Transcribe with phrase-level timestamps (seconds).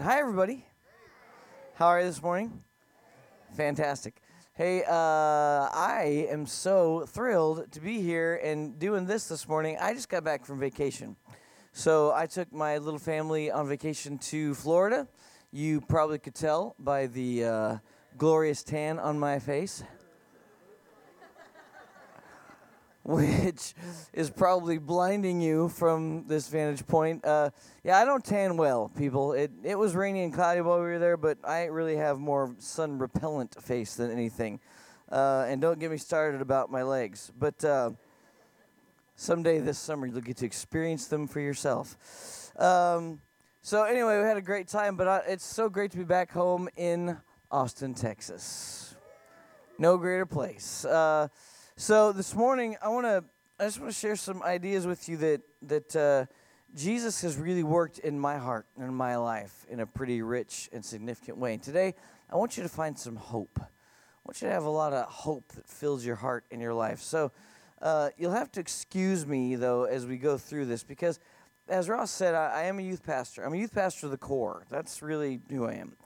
[0.00, 0.64] Hi, everybody.
[1.74, 2.62] How are you this morning?
[3.56, 4.22] Fantastic.
[4.54, 9.76] Hey, uh, I am so thrilled to be here and doing this this morning.
[9.80, 11.16] I just got back from vacation.
[11.72, 15.08] So I took my little family on vacation to Florida.
[15.50, 17.76] You probably could tell by the uh,
[18.16, 19.82] glorious tan on my face.
[23.10, 23.72] which
[24.12, 27.24] is probably blinding you from this vantage point.
[27.24, 27.48] Uh,
[27.82, 29.32] yeah, I don't tan well, people.
[29.32, 32.54] It it was rainy and cloudy while we were there, but I really have more
[32.58, 34.60] sun repellent face than anything.
[35.10, 37.32] Uh, and don't get me started about my legs.
[37.38, 37.92] But uh,
[39.16, 42.52] someday this summer you'll get to experience them for yourself.
[42.60, 43.22] Um,
[43.62, 46.30] so anyway, we had a great time, but I, it's so great to be back
[46.30, 47.16] home in
[47.50, 48.94] Austin, Texas.
[49.78, 50.84] No greater place.
[50.84, 51.28] Uh,
[51.80, 53.22] so this morning, I want to,
[53.60, 56.26] I just want to share some ideas with you that that uh,
[56.74, 60.68] Jesus has really worked in my heart and in my life in a pretty rich
[60.72, 61.54] and significant way.
[61.54, 61.94] And today,
[62.32, 63.60] I want you to find some hope.
[63.60, 63.68] I
[64.24, 67.00] want you to have a lot of hope that fills your heart and your life.
[67.00, 67.30] So
[67.80, 71.20] uh, you'll have to excuse me though as we go through this because,
[71.68, 73.44] as Ross said, I, I am a youth pastor.
[73.44, 74.66] I'm a youth pastor of the core.
[74.68, 75.96] That's really who I am.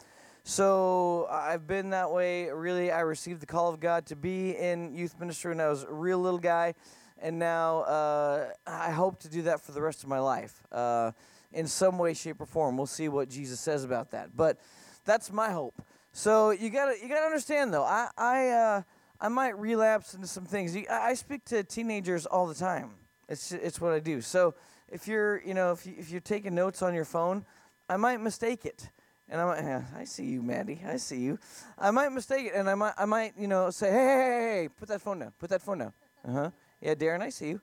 [0.45, 2.51] So I've been that way.
[2.51, 5.85] Really, I received the call of God to be in youth ministry when I was
[5.85, 6.75] a real little guy,
[7.21, 11.13] and now uh, I hope to do that for the rest of my life, uh,
[11.53, 12.77] in some way, shape, or form.
[12.77, 14.59] We'll see what Jesus says about that, but
[15.05, 15.81] that's my hope.
[16.13, 17.85] So you gotta you gotta understand though.
[17.85, 18.83] I I uh,
[19.21, 20.77] I might relapse into some things.
[20.91, 22.91] I speak to teenagers all the time.
[23.29, 24.21] It's it's what I do.
[24.21, 24.55] So
[24.91, 27.47] if you're you know if you, if you're taking notes on your phone,
[27.89, 28.91] I might mistake it
[29.29, 30.81] and I might, yeah, I see you, Maddie.
[30.87, 31.39] I see you.
[31.79, 34.61] I might mistake it, and I might, I might, you know, say, hey, hey, hey,
[34.63, 35.33] hey, put that phone down.
[35.39, 35.93] Put that phone down.
[36.27, 36.51] Uh huh.
[36.81, 37.61] Yeah, Darren, I see you.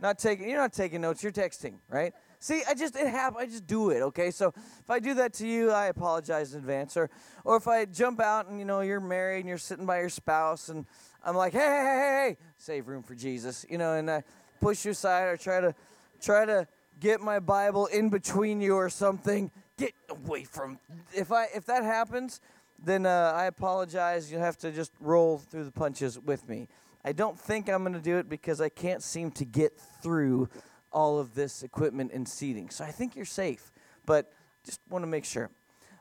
[0.00, 1.22] Not taking, you're not taking notes.
[1.22, 2.12] You're texting, right?
[2.40, 3.38] See, I just it happen.
[3.40, 4.02] I just do it.
[4.02, 6.96] Okay, so if I do that to you, I apologize in advance.
[6.96, 7.08] Or,
[7.44, 10.08] or if I jump out and you know you're married and you're sitting by your
[10.08, 10.84] spouse, and
[11.24, 14.24] I'm like, hey, hey, hey, hey, save room for Jesus, you know, and I
[14.60, 15.74] push you aside or try to,
[16.20, 16.66] try to
[17.00, 20.78] get my Bible in between you or something get away from.
[21.14, 22.40] If I if that happens,
[22.82, 24.30] then uh, I apologize.
[24.30, 26.68] You'll have to just roll through the punches with me.
[27.04, 30.48] I don't think I'm going to do it because I can't seem to get through
[30.90, 32.70] all of this equipment and seating.
[32.70, 33.72] So I think you're safe,
[34.06, 34.32] but
[34.64, 35.50] just want to make sure.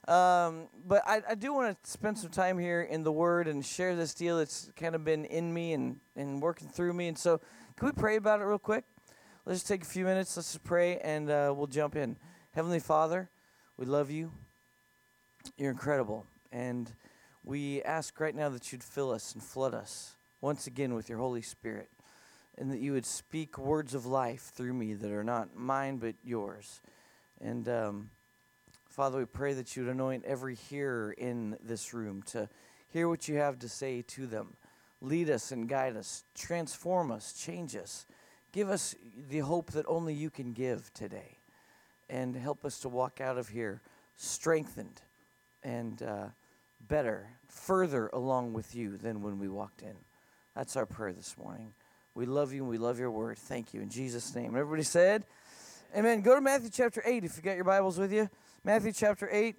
[0.07, 3.65] Um, but I, I do want to spend some time here in the Word and
[3.65, 7.07] share this deal that's kind of been in me and, and working through me.
[7.07, 7.39] And so,
[7.77, 8.83] can we pray about it real quick?
[9.45, 10.35] Let's just take a few minutes.
[10.37, 12.17] Let's just pray and uh, we'll jump in.
[12.51, 13.29] Heavenly Father,
[13.77, 14.31] we love you.
[15.57, 16.25] You're incredible.
[16.51, 16.91] And
[17.43, 21.17] we ask right now that you'd fill us and flood us once again with your
[21.17, 21.89] Holy Spirit,
[22.57, 26.15] and that you would speak words of life through me that are not mine but
[26.23, 26.81] yours.
[27.41, 28.09] And um,
[28.89, 32.47] Father, we pray that you would anoint every hearer in this room to
[32.89, 34.55] hear what you have to say to them.
[35.01, 38.05] Lead us and guide us, transform us, change us.
[38.51, 38.95] Give us
[39.29, 41.37] the hope that only you can give today
[42.13, 43.81] and help us to walk out of here
[44.15, 45.01] strengthened
[45.63, 46.27] and uh,
[46.87, 49.95] better, further along with you than when we walked in.
[50.55, 51.73] That's our prayer this morning.
[52.13, 53.39] We love you and we love your word.
[53.39, 53.81] Thank you.
[53.81, 54.55] In Jesus' name.
[54.55, 55.25] Everybody said,
[55.97, 56.21] Amen.
[56.21, 58.29] Go to Matthew chapter 8 if you got your Bibles with you.
[58.63, 59.55] Matthew chapter 8.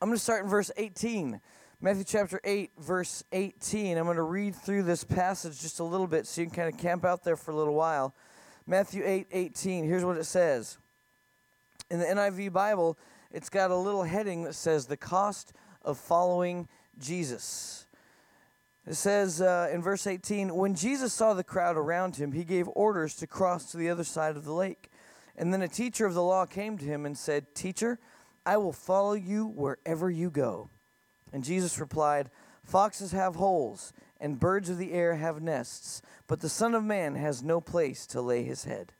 [0.00, 1.40] I'm going to start in verse 18.
[1.80, 3.98] Matthew chapter 8, verse 18.
[3.98, 6.72] I'm going to read through this passage just a little bit so you can kind
[6.72, 8.14] of camp out there for a little while.
[8.68, 9.84] Matthew 8, 18.
[9.84, 10.78] Here's what it says
[11.90, 12.96] in the NIV Bible,
[13.30, 15.52] it's got a little heading that says the cost
[15.82, 16.68] of following
[16.98, 17.86] Jesus.
[18.86, 22.68] It says uh, in verse 18 When Jesus saw the crowd around him, he gave
[22.68, 24.90] orders to cross to the other side of the lake.
[25.36, 27.98] And then a teacher of the law came to him and said, Teacher,
[28.44, 30.70] I will follow you wherever you go.
[31.32, 32.30] And Jesus replied,
[32.64, 37.14] Foxes have holes, and birds of the air have nests, but the Son of Man
[37.14, 38.92] has no place to lay his head.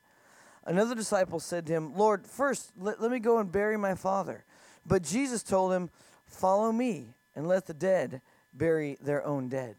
[0.64, 4.44] Another disciple said to him, Lord, first let, let me go and bury my father.
[4.86, 5.90] But Jesus told him,
[6.26, 8.22] Follow me and let the dead
[8.54, 9.76] bury their own dead.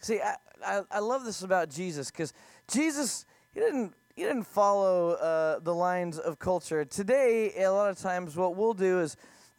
[0.00, 2.32] See, I, I, I love this about Jesus because
[2.68, 3.24] Jesus,
[3.54, 6.84] he didn't, he didn't follow uh, the lines of culture.
[6.84, 9.16] Today, a lot of times, what we'll do is,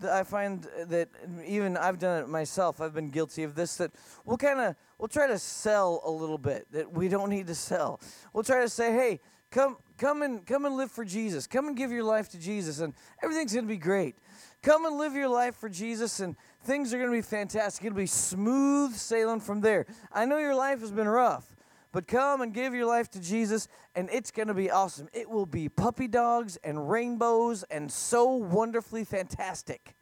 [0.07, 1.09] I find that
[1.43, 2.81] even I've done it myself.
[2.81, 3.77] I've been guilty of this.
[3.77, 3.91] That
[4.25, 7.55] we'll kind of we'll try to sell a little bit that we don't need to
[7.55, 7.99] sell.
[8.31, 9.19] We'll try to say, "Hey,
[9.49, 11.47] Come, come and come and live for Jesus.
[11.47, 14.15] Come and give your life to Jesus, and everything's going to be great.
[14.61, 17.85] Come and live your life for Jesus, and things are going to be fantastic.
[17.85, 19.85] It'll be smooth sailing from there.
[20.11, 21.55] I know your life has been rough,
[21.93, 25.07] but come and give your life to Jesus, and it's going to be awesome.
[25.13, 29.95] It will be puppy dogs and rainbows and so wonderfully fantastic.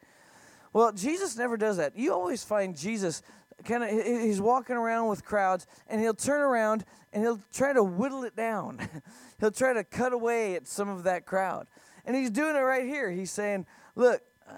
[0.74, 1.95] Well, Jesus never does that.
[1.95, 3.21] You always find Jesus
[3.63, 7.83] kind of he's walking around with crowds and he'll turn around and he'll try to
[7.83, 8.87] whittle it down.
[9.39, 11.67] he'll try to cut away at some of that crowd.
[12.05, 13.09] And he's doing it right here.
[13.09, 13.65] He's saying,
[13.95, 14.53] "Look, uh,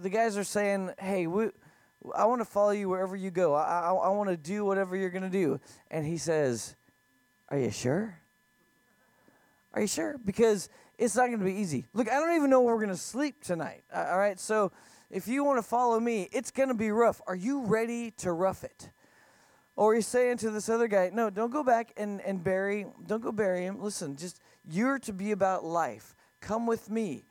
[0.00, 1.50] the guys are saying, "Hey, we,
[2.14, 3.54] I want to follow you wherever you go.
[3.54, 5.60] I, I, I want to do whatever you're going to do."
[5.90, 6.76] And he says,
[7.48, 8.18] "Are you sure?
[9.74, 10.16] Are you sure?
[10.24, 10.68] Because
[10.98, 11.86] it's not going to be easy.
[11.94, 13.82] Look, I don't even know where we're going to sleep tonight.
[13.94, 14.72] All right, so
[15.10, 17.20] if you want to follow me, it's going to be rough.
[17.26, 18.90] Are you ready to rough it?"
[19.76, 22.86] Or he's saying to this other guy, "No, don't go back and and bury.
[23.06, 23.80] Don't go bury him.
[23.80, 27.24] Listen, just you're to be about life." Come with me.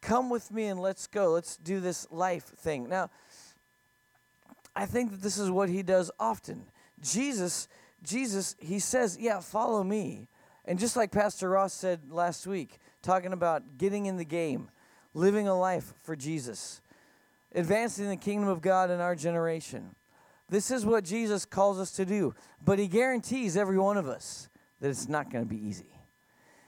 [0.00, 1.32] Come with me and let's go.
[1.32, 2.88] Let's do this life thing.
[2.88, 3.10] Now,
[4.76, 6.66] I think that this is what he does often.
[7.00, 7.68] Jesus,
[8.02, 10.28] Jesus, he says, Yeah, follow me.
[10.64, 14.70] And just like Pastor Ross said last week, talking about getting in the game,
[15.12, 16.80] living a life for Jesus,
[17.54, 19.94] advancing the kingdom of God in our generation.
[20.48, 22.34] This is what Jesus calls us to do.
[22.62, 24.48] But he guarantees every one of us
[24.80, 25.94] that it's not going to be easy.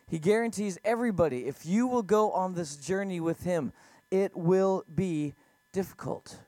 [0.09, 3.73] He guarantees everybody, if you will go on this journey with Him,
[4.11, 5.35] it will be
[5.73, 6.39] difficult.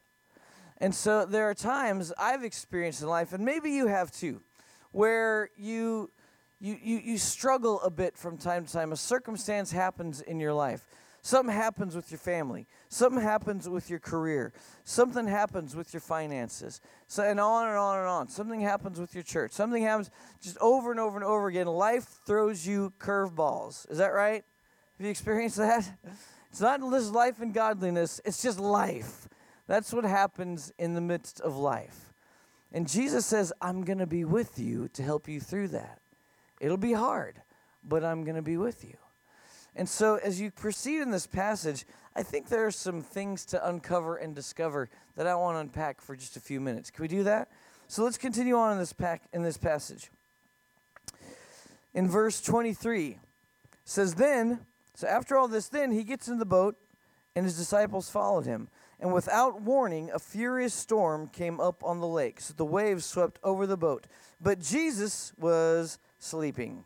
[0.79, 4.43] And so there are times I've experienced in life, and maybe you have too,
[4.93, 6.11] where you,
[6.61, 8.93] you, you, you struggle a bit from time to time.
[8.93, 10.87] A circumstance happens in your life
[11.28, 12.66] Something happens with your family.
[12.88, 14.50] Something happens with your career.
[14.84, 16.80] Something happens with your finances.
[17.06, 18.28] So and on and on and on.
[18.30, 19.52] Something happens with your church.
[19.52, 20.08] Something happens
[20.40, 21.66] just over and over and over again.
[21.66, 23.90] Life throws you curveballs.
[23.90, 24.42] Is that right?
[24.96, 25.92] Have you experienced that?
[26.50, 29.28] It's not this life and godliness, it's just life.
[29.66, 32.14] That's what happens in the midst of life.
[32.72, 36.00] And Jesus says, I'm going to be with you to help you through that.
[36.58, 37.42] It'll be hard,
[37.86, 38.96] but I'm going to be with you.
[39.76, 41.85] And so, as you proceed in this passage,
[42.17, 46.00] I think there are some things to uncover and discover that I want to unpack
[46.00, 46.91] for just a few minutes.
[46.91, 47.49] Can we do that?
[47.87, 50.11] So let's continue on in this pack in this passage.
[51.94, 53.19] In verse 23,
[53.85, 54.61] says, Then,
[54.94, 56.76] so after all this, then he gets in the boat,
[57.35, 58.69] and his disciples followed him.
[59.00, 63.38] And without warning, a furious storm came up on the lake, so the waves swept
[63.43, 64.06] over the boat.
[64.41, 66.85] But Jesus was sleeping.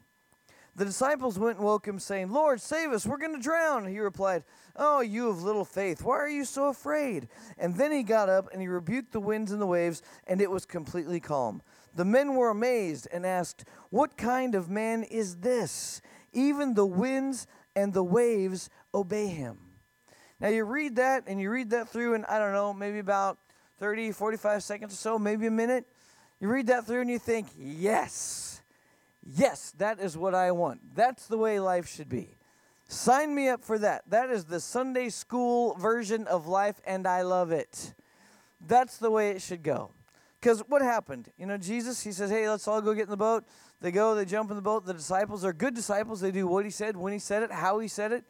[0.74, 3.86] The disciples went and woke him, saying, Lord, save us, we're going to drown.
[3.86, 4.42] He replied,
[4.74, 7.28] Oh, you of little faith, why are you so afraid?
[7.58, 10.50] And then he got up and he rebuked the winds and the waves, and it
[10.50, 11.60] was completely calm.
[11.94, 16.00] The men were amazed and asked, What kind of man is this?
[16.32, 17.46] Even the winds
[17.76, 19.58] and the waves obey him.
[20.40, 23.36] Now you read that and you read that through in, I don't know, maybe about
[23.78, 25.84] 30, 45 seconds or so, maybe a minute.
[26.40, 28.51] You read that through and you think, Yes
[29.24, 30.94] Yes, that is what I want.
[30.94, 32.36] That's the way life should be.
[32.88, 34.02] Sign me up for that.
[34.08, 37.94] That is the Sunday school version of life, and I love it.
[38.66, 39.92] That's the way it should go.
[40.40, 41.30] Because what happened?
[41.38, 43.44] You know, Jesus, he says, hey, let's all go get in the boat.
[43.80, 44.84] They go, they jump in the boat.
[44.84, 46.20] The disciples are good disciples.
[46.20, 48.24] They do what he said, when he said it, how he said it.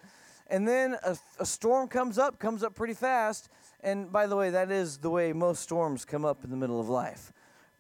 [0.49, 3.49] And then a, a storm comes up, comes up pretty fast.
[3.81, 6.81] And by the way, that is the way most storms come up in the middle
[6.81, 7.33] of life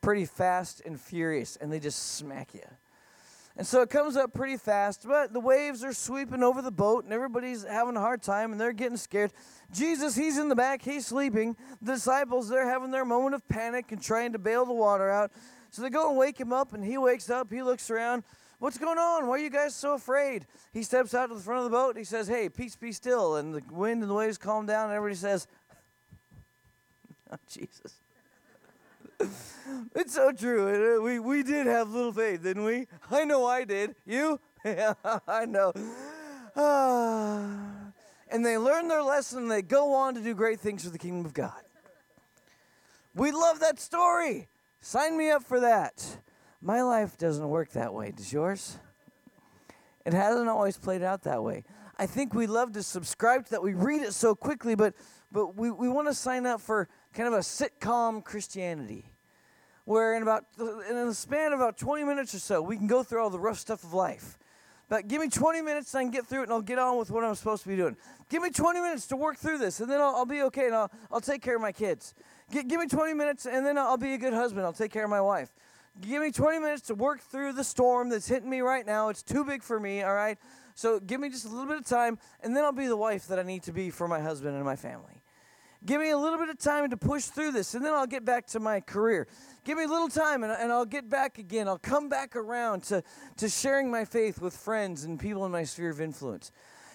[0.02, 2.60] pretty fast and furious, and they just smack you.
[3.56, 7.04] And so it comes up pretty fast, but the waves are sweeping over the boat
[7.04, 9.30] and everybody's having a hard time and they're getting scared.
[9.70, 11.54] Jesus, he's in the back, he's sleeping.
[11.82, 15.32] The disciples, they're having their moment of panic and trying to bail the water out.
[15.70, 18.24] So they go and wake him up and he wakes up, he looks around.
[18.58, 19.26] What's going on?
[19.26, 20.46] Why are you guys so afraid?
[20.72, 22.92] He steps out to the front of the boat and he says, Hey, peace be
[22.92, 23.36] still.
[23.36, 25.48] And the wind and the waves calm down and everybody says,
[27.32, 28.00] oh, Jesus.
[29.94, 30.98] it's so true.
[30.98, 32.86] Uh, we, we did have little faith, didn't we?
[33.10, 33.94] I know I did.
[34.06, 34.40] You?
[34.64, 34.94] yeah,
[35.28, 35.72] I know.
[38.30, 40.98] and they learn their lesson and they go on to do great things for the
[40.98, 41.62] kingdom of God.
[43.14, 44.48] We love that story.
[44.80, 46.04] Sign me up for that.
[46.60, 48.12] My life doesn't work that way.
[48.12, 48.78] Does yours?
[50.04, 51.64] It hasn't always played out that way.
[51.98, 53.62] I think we love to subscribe to that.
[53.62, 54.94] We read it so quickly, but
[55.30, 59.11] but we, we want to sign up for kind of a sitcom Christianity
[59.84, 63.02] where in about in the span of about 20 minutes or so, we can go
[63.02, 64.38] through all the rough stuff of life.
[64.92, 66.98] But give me 20 minutes and I can get through it and I'll get on
[66.98, 67.96] with what I'm supposed to be doing.
[68.28, 70.74] Give me 20 minutes to work through this and then I'll, I'll be okay and
[70.74, 72.12] I'll, I'll take care of my kids.
[72.52, 74.66] G- give me 20 minutes and then I'll be a good husband.
[74.66, 75.54] I'll take care of my wife.
[76.02, 79.08] Give me 20 minutes to work through the storm that's hitting me right now.
[79.08, 80.36] It's too big for me, all right?
[80.74, 83.28] So give me just a little bit of time and then I'll be the wife
[83.28, 85.21] that I need to be for my husband and my family.
[85.84, 88.24] Give me a little bit of time to push through this, and then I'll get
[88.24, 89.26] back to my career.
[89.64, 91.66] Give me a little time, and, and I'll get back again.
[91.66, 93.02] I'll come back around to,
[93.38, 96.52] to sharing my faith with friends and people in my sphere of influence.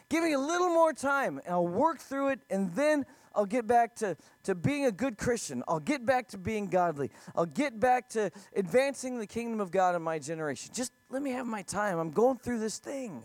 [0.09, 3.67] Give me a little more time, and I'll work through it, and then I'll get
[3.67, 5.63] back to, to being a good Christian.
[5.67, 7.11] I'll get back to being godly.
[7.35, 10.71] I'll get back to advancing the kingdom of God in my generation.
[10.73, 11.99] Just let me have my time.
[11.99, 13.23] I'm going through this thing.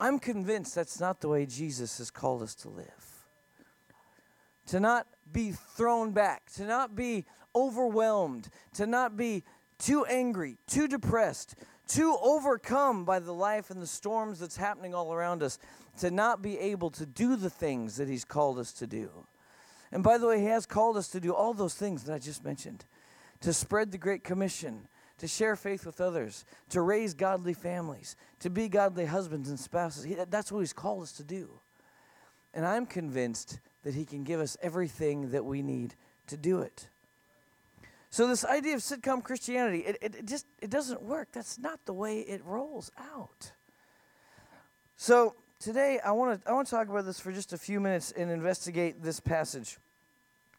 [0.00, 3.15] I'm convinced that's not the way Jesus has called us to live.
[4.66, 9.44] To not be thrown back, to not be overwhelmed, to not be
[9.78, 11.54] too angry, too depressed,
[11.86, 15.58] too overcome by the life and the storms that's happening all around us,
[16.00, 19.26] to not be able to do the things that He's called us to do.
[19.92, 22.18] And by the way, He has called us to do all those things that I
[22.18, 22.84] just mentioned
[23.40, 28.50] to spread the Great Commission, to share faith with others, to raise godly families, to
[28.50, 30.06] be godly husbands and spouses.
[30.28, 31.60] That's what He's called us to do.
[32.56, 35.94] And I'm convinced that He can give us everything that we need
[36.26, 36.88] to do it.
[38.10, 41.28] So this idea of sitcom Christianity, it, it, it, just it doesn't work.
[41.32, 43.52] That's not the way it rolls out.
[44.96, 47.78] So today I want to I want to talk about this for just a few
[47.78, 49.76] minutes and investigate this passage.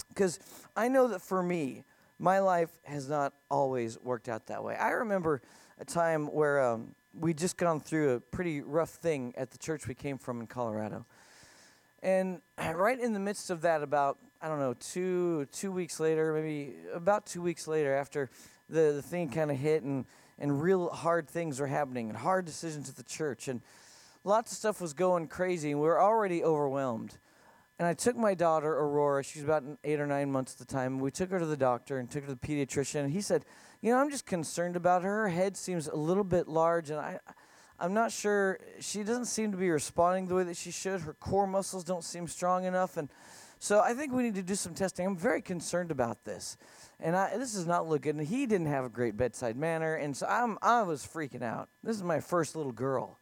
[0.10, 0.39] Because
[0.75, 1.84] I know that for me,
[2.20, 4.75] my life has not always worked out that way.
[4.75, 5.42] I remember
[5.80, 9.88] a time where um, we just gone through a pretty rough thing at the church
[9.88, 11.08] we came from in Colorado.
[12.01, 12.42] And
[12.75, 16.75] right in the midst of that, about I don't know, two two weeks later, maybe
[16.94, 18.30] about two weeks later, after
[18.70, 20.06] the, the thing kind of hit and
[20.39, 23.62] and real hard things were happening and hard decisions at the church and
[24.24, 27.18] lots of stuff was going crazy and we were already overwhelmed.
[27.80, 29.24] And I took my daughter Aurora.
[29.24, 31.00] She was about eight or nine months at the time.
[31.00, 33.01] We took her to the doctor and took her to the pediatrician.
[33.01, 33.46] And he said,
[33.82, 35.24] "You know, I'm just concerned about her.
[35.24, 37.20] Her head seems a little bit large, and I."
[37.79, 38.60] I'm not sure.
[38.79, 41.01] She doesn't seem to be responding the way that she should.
[41.01, 43.10] Her core muscles don't seem strong enough, and
[43.60, 45.05] so I think we need to do some testing.
[45.05, 46.57] I'm very concerned about this,
[47.00, 48.17] and I, this is not looking.
[48.19, 51.69] He didn't have a great bedside manner, and so I'm I was freaking out.
[51.84, 53.19] This is my first little girl,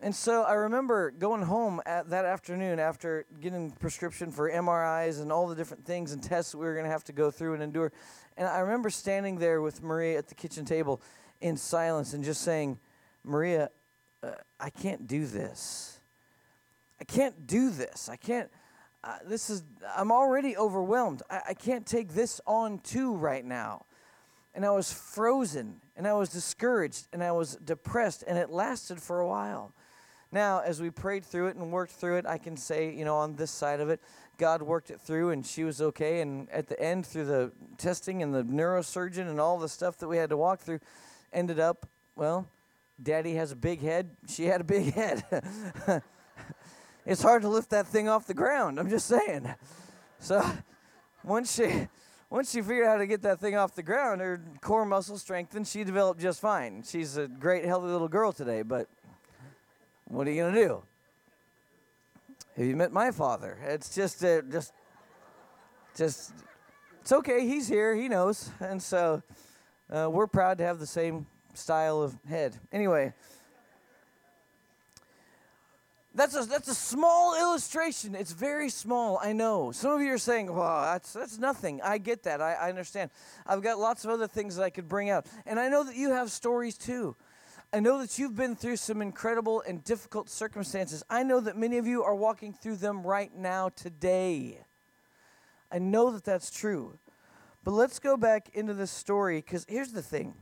[0.00, 5.30] and so I remember going home at that afternoon after getting prescription for MRIs and
[5.30, 7.62] all the different things and tests we were going to have to go through and
[7.62, 7.92] endure,
[8.36, 11.00] and I remember standing there with Maria at the kitchen table
[11.40, 12.80] in silence and just saying,
[13.26, 13.70] Maria,
[14.22, 15.98] uh, I can't do this.
[17.00, 18.08] I can't do this.
[18.08, 18.50] I can't
[19.06, 19.62] uh, this is
[19.96, 23.86] i'm already overwhelmed I, I can't take this on too right now
[24.54, 29.00] and i was frozen and i was discouraged and i was depressed and it lasted
[29.00, 29.72] for a while
[30.32, 33.16] now as we prayed through it and worked through it i can say you know
[33.16, 34.00] on this side of it
[34.38, 38.24] god worked it through and she was okay and at the end through the testing
[38.24, 40.80] and the neurosurgeon and all the stuff that we had to walk through
[41.32, 42.48] ended up well
[43.02, 45.24] daddy has a big head she had a big head
[47.06, 48.78] it's hard to lift that thing off the ground.
[48.78, 49.54] I'm just saying.
[50.18, 50.44] So
[51.22, 51.88] once she
[52.28, 55.16] once she figured out how to get that thing off the ground, her core muscle
[55.16, 55.68] strengthened.
[55.68, 56.82] She developed just fine.
[56.82, 58.62] She's a great, healthy little girl today.
[58.62, 58.88] But
[60.04, 60.82] what are you gonna do?
[62.56, 63.58] Have you met my father?
[63.62, 64.72] It's just, uh, just,
[65.96, 66.32] just.
[67.02, 67.46] It's okay.
[67.46, 67.94] He's here.
[67.94, 69.22] He knows, and so
[69.88, 71.26] uh, we're proud to have the same
[71.58, 72.56] style of head.
[72.72, 73.12] Anyway.
[76.16, 78.14] That's a, that's a small illustration.
[78.14, 79.70] It's very small, I know.
[79.70, 81.82] Some of you are saying, well, that's, that's nothing.
[81.82, 82.40] I get that.
[82.40, 83.10] I, I understand.
[83.46, 85.26] I've got lots of other things that I could bring out.
[85.44, 87.16] And I know that you have stories too.
[87.70, 91.02] I know that you've been through some incredible and difficult circumstances.
[91.10, 94.60] I know that many of you are walking through them right now today.
[95.70, 96.98] I know that that's true.
[97.62, 100.34] But let's go back into this story because here's the thing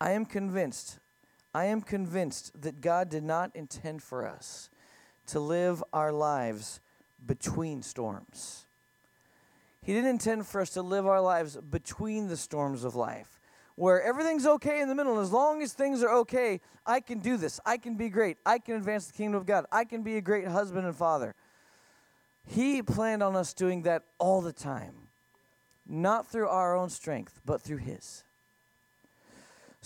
[0.00, 0.98] I am convinced
[1.54, 4.68] I am convinced that God did not intend for us
[5.26, 6.80] to live our lives
[7.24, 8.66] between storms.
[9.80, 13.38] He didn't intend for us to live our lives between the storms of life,
[13.76, 15.12] where everything's okay in the middle.
[15.12, 17.60] And as long as things are okay, I can do this.
[17.64, 18.38] I can be great.
[18.44, 19.64] I can advance the kingdom of God.
[19.70, 21.36] I can be a great husband and father.
[22.46, 24.94] He planned on us doing that all the time,
[25.86, 28.24] not through our own strength, but through His.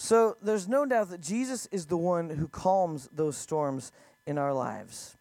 [0.01, 3.91] So there's no doubt that Jesus is the one who calms those storms
[4.29, 5.17] in our lives.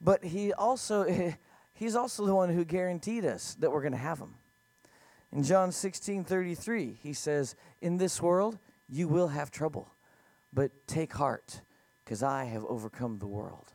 [0.00, 1.06] But he also
[1.72, 4.34] he's also the one who guaranteed us that we're going to have them.
[5.30, 8.58] In John 16:33, he says, "In this world
[8.88, 9.94] you will have trouble,
[10.52, 11.60] but take heart,
[12.04, 13.72] because I have overcome the world."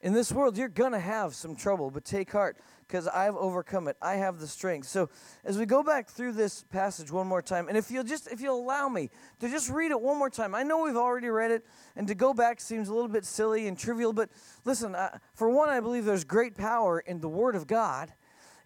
[0.00, 2.56] In this world you're going to have some trouble, but take heart
[2.88, 3.96] because I've overcome it.
[4.00, 4.88] I have the strength.
[4.88, 5.10] So
[5.44, 8.40] as we go back through this passage one more time, and if you'll just if
[8.40, 10.54] you'll allow me to just read it one more time.
[10.54, 11.66] I know we've already read it,
[11.96, 14.30] and to go back seems a little bit silly and trivial, but
[14.64, 18.12] listen, uh, for one, I believe there's great power in the Word of God.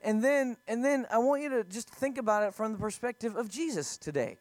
[0.05, 3.37] And then and then I want you to just think about it from the perspective
[3.37, 4.39] of Jesus today.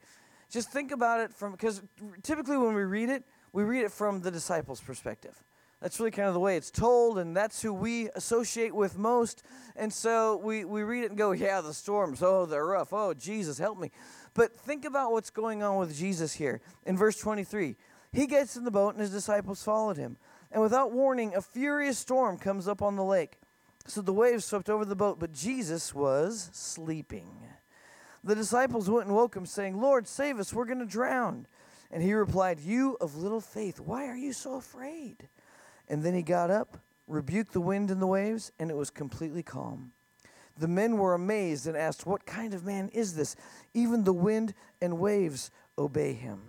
[0.49, 1.81] Just think about it from because
[2.23, 3.23] typically when we read it,
[3.53, 5.43] we read it from the disciples' perspective.
[5.81, 9.41] That's really kind of the way it's told, and that's who we associate with most.
[9.75, 12.93] And so we, we read it and go, yeah, the storms, oh, they're rough.
[12.93, 13.91] Oh, Jesus, help me.
[14.35, 16.61] But think about what's going on with Jesus here.
[16.85, 17.75] In verse 23,
[18.13, 20.17] he gets in the boat, and his disciples followed him.
[20.51, 23.39] And without warning, a furious storm comes up on the lake.
[23.87, 27.31] So the waves swept over the boat, but Jesus was sleeping.
[28.23, 31.47] The disciples went and woke him, saying, Lord, save us, we're going to drown.
[31.89, 35.27] And he replied, You of little faith, why are you so afraid?
[35.89, 39.43] And then he got up, rebuked the wind and the waves, and it was completely
[39.43, 39.91] calm.
[40.57, 43.35] The men were amazed and asked, What kind of man is this?
[43.73, 46.39] Even the wind and waves obey him.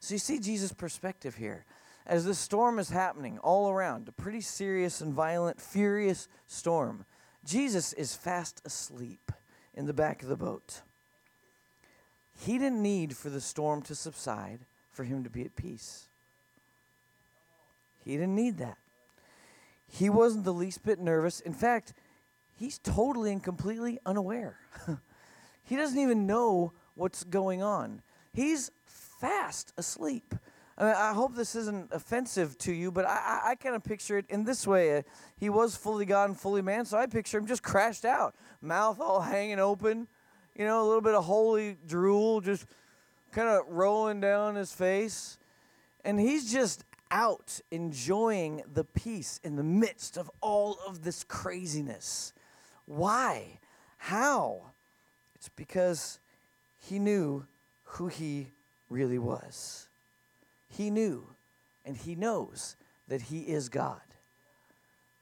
[0.00, 1.64] So you see Jesus' perspective here.
[2.06, 7.04] As this storm is happening all around, a pretty serious and violent, furious storm,
[7.44, 9.32] Jesus is fast asleep
[9.74, 10.82] in the back of the boat.
[12.38, 16.08] He didn't need for the storm to subside for him to be at peace.
[18.04, 18.78] He didn't need that.
[19.86, 21.40] He wasn't the least bit nervous.
[21.40, 21.92] In fact,
[22.56, 24.58] he's totally and completely unaware.
[25.64, 28.02] he doesn't even know what's going on.
[28.32, 30.34] He's fast asleep.
[30.78, 33.10] I, mean, I hope this isn't offensive to you, but I,
[33.44, 34.98] I, I kind of picture it in this way.
[34.98, 35.02] Uh,
[35.36, 39.00] he was fully God and fully man, so I picture him just crashed out, mouth
[39.00, 40.08] all hanging open,
[40.56, 42.64] you know, a little bit of holy drool just
[43.32, 45.38] kind of rolling down his face.
[46.04, 52.32] And he's just out enjoying the peace in the midst of all of this craziness.
[52.86, 53.58] Why?
[53.98, 54.72] How?
[55.34, 56.18] It's because
[56.78, 57.46] he knew
[57.84, 58.50] who he
[58.88, 59.88] really was.
[60.68, 61.26] He knew
[61.84, 62.76] and he knows
[63.08, 64.00] that he is God.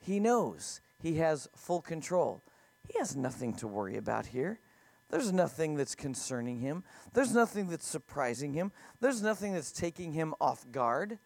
[0.00, 2.42] He knows he has full control.
[2.86, 4.60] He has nothing to worry about here.
[5.10, 6.84] There's nothing that's concerning him.
[7.14, 8.72] There's nothing that's surprising him.
[9.00, 11.18] There's nothing that's taking him off guard.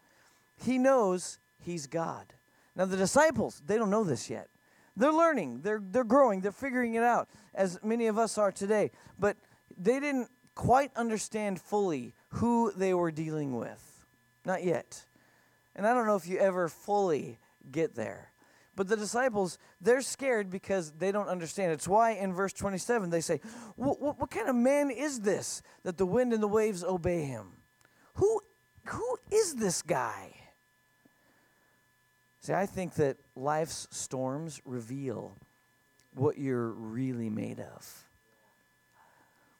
[0.57, 2.33] He knows he's God.
[2.75, 4.49] Now, the disciples, they don't know this yet.
[4.95, 8.91] They're learning, they're, they're growing, they're figuring it out, as many of us are today.
[9.17, 9.37] But
[9.75, 14.05] they didn't quite understand fully who they were dealing with.
[14.45, 15.05] Not yet.
[15.75, 17.39] And I don't know if you ever fully
[17.71, 18.33] get there.
[18.75, 21.71] But the disciples, they're scared because they don't understand.
[21.71, 23.39] It's why in verse 27 they say,
[23.75, 27.53] what, kind of man is this that the wind and the waves obey him?
[28.15, 28.41] Who,
[28.85, 30.35] who is this guy?
[32.43, 35.37] See, I think that life's storms reveal
[36.13, 38.03] what you're really made of.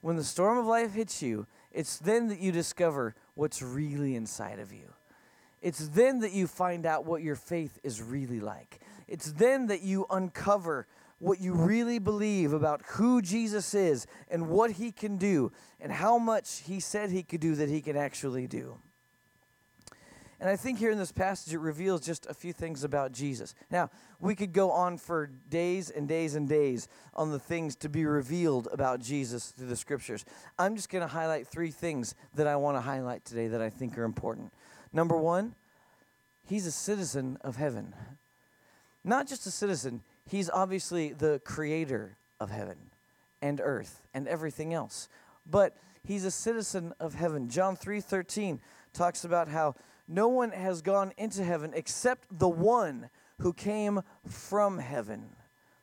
[0.01, 4.59] When the storm of life hits you, it's then that you discover what's really inside
[4.59, 4.91] of you.
[5.61, 8.81] It's then that you find out what your faith is really like.
[9.07, 10.85] It's then that you uncover
[11.19, 16.17] what you really believe about who Jesus is and what he can do and how
[16.17, 18.77] much he said he could do that he can actually do.
[20.43, 23.55] And I think here in this passage, it reveals just a few things about Jesus.
[23.71, 27.87] Now, we could go on for days and days and days on the things to
[27.87, 30.25] be revealed about Jesus through the scriptures.
[30.59, 33.69] I'm just going to highlight three things that I want to highlight today that I
[33.69, 34.51] think are important.
[34.91, 35.55] Number one,
[36.45, 37.95] he's a citizen of heaven.
[39.05, 42.75] Not just a citizen, he's obviously the creator of heaven
[43.41, 45.07] and earth and everything else.
[45.49, 47.47] But he's a citizen of heaven.
[47.47, 48.59] John 3:13
[48.91, 49.75] talks about how
[50.07, 55.29] no one has gone into heaven except the one who came from heaven,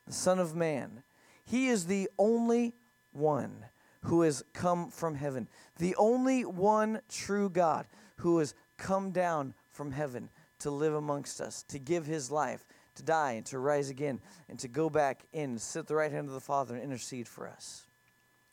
[0.06, 1.02] the Son of Man.
[1.44, 2.74] He is the only
[3.12, 3.64] one
[4.02, 9.92] who has come from heaven, the only one true God who has come down from
[9.92, 10.30] heaven
[10.60, 14.58] to live amongst us, to give his life, to die and to rise again, and
[14.58, 17.48] to go back in, sit at the right hand of the Father and intercede for
[17.48, 17.84] us.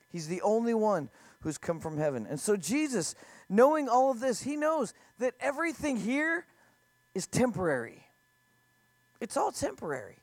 [0.10, 1.10] He's the only one
[1.42, 2.26] who's come from heaven.
[2.30, 3.14] And so Jesus
[3.50, 6.46] knowing all of this, he knows that everything here
[7.14, 8.04] is temporary.
[9.20, 10.18] It's all temporary.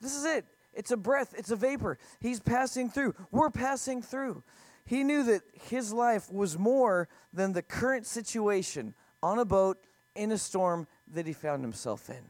[0.00, 0.44] This is it.
[0.74, 1.98] It's a breath, it's a vapor.
[2.20, 3.14] He's passing through.
[3.30, 4.42] We're passing through.
[4.84, 9.78] He knew that his life was more than the current situation on a boat
[10.14, 12.22] in a storm that he found himself in.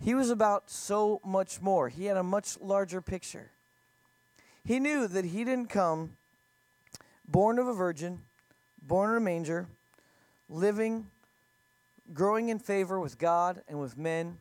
[0.00, 1.88] He was about so much more.
[1.88, 3.50] He had a much larger picture.
[4.64, 6.16] He knew that he didn't come
[7.26, 8.20] born of a virgin,
[8.82, 9.66] born in a manger,
[10.48, 11.06] living,
[12.12, 14.38] growing in favor with God and with men,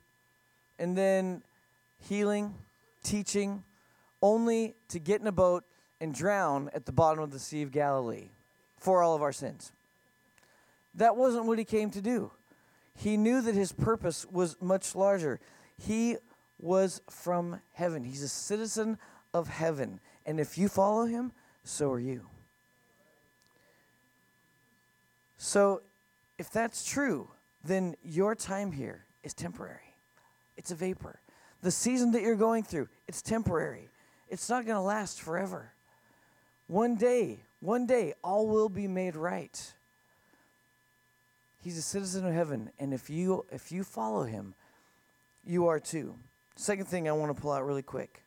[0.77, 1.41] and then
[1.99, 2.53] healing,
[3.03, 3.63] teaching,
[4.21, 5.63] only to get in a boat
[6.01, 8.29] and drown at the bottom of the Sea of Galilee
[8.77, 9.71] for all of our sins.
[10.95, 12.31] That wasn't what he came to do.
[12.95, 15.39] He knew that his purpose was much larger.
[15.77, 16.17] He
[16.59, 18.97] was from heaven, he's a citizen
[19.33, 19.99] of heaven.
[20.25, 21.31] And if you follow him,
[21.63, 22.27] so are you.
[25.37, 25.81] So,
[26.37, 27.29] if that's true,
[27.63, 29.95] then your time here is temporary.
[30.57, 31.19] It's a vapor.
[31.61, 33.89] The season that you're going through, it's temporary.
[34.29, 35.71] It's not going to last forever.
[36.67, 39.73] One day, one day, all will be made right.
[41.63, 44.53] He's a citizen of heaven, and if you if you follow him,
[45.45, 46.15] you are too.
[46.55, 48.21] Second thing I want to pull out really quick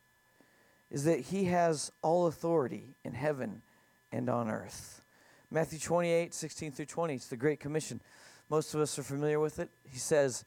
[0.91, 3.63] is that he has all authority in heaven
[4.11, 5.01] and on earth.
[5.51, 8.03] Matthew 28, 16 through 20, it's the Great Commission.
[8.51, 9.71] Most of us are familiar with it.
[9.89, 10.45] He says,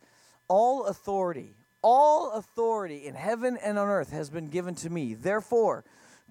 [0.48, 5.16] All authority, all authority in heaven and on earth has been given to me.
[5.16, 5.84] Therefore,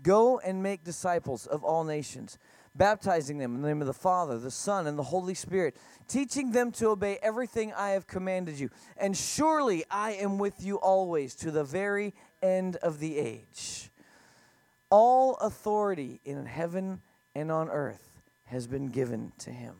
[0.04, 2.38] go and make disciples of all nations,
[2.76, 6.52] baptizing them in the name of the Father, the Son, and the Holy Spirit, teaching
[6.52, 8.70] them to obey everything I have commanded you.
[8.96, 13.90] And surely I am with you always to the very end of the age.
[14.90, 17.00] All authority in heaven
[17.34, 18.09] and on earth
[18.50, 19.74] has been given to him.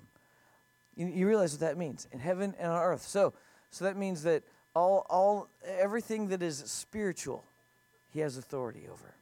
[0.97, 3.03] You, you realize what that means in heaven and on earth.
[3.03, 3.33] So,
[3.71, 4.43] so that means that
[4.75, 7.45] all, all, everything that is spiritual,
[8.13, 9.15] he has authority over.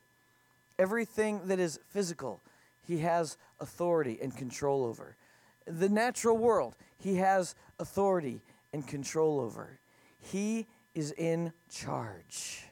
[0.78, 2.40] Everything that is physical,
[2.86, 5.16] he has authority and control over.
[5.66, 8.40] The natural world, he has authority
[8.72, 9.78] and control over.
[10.20, 12.64] He is in charge.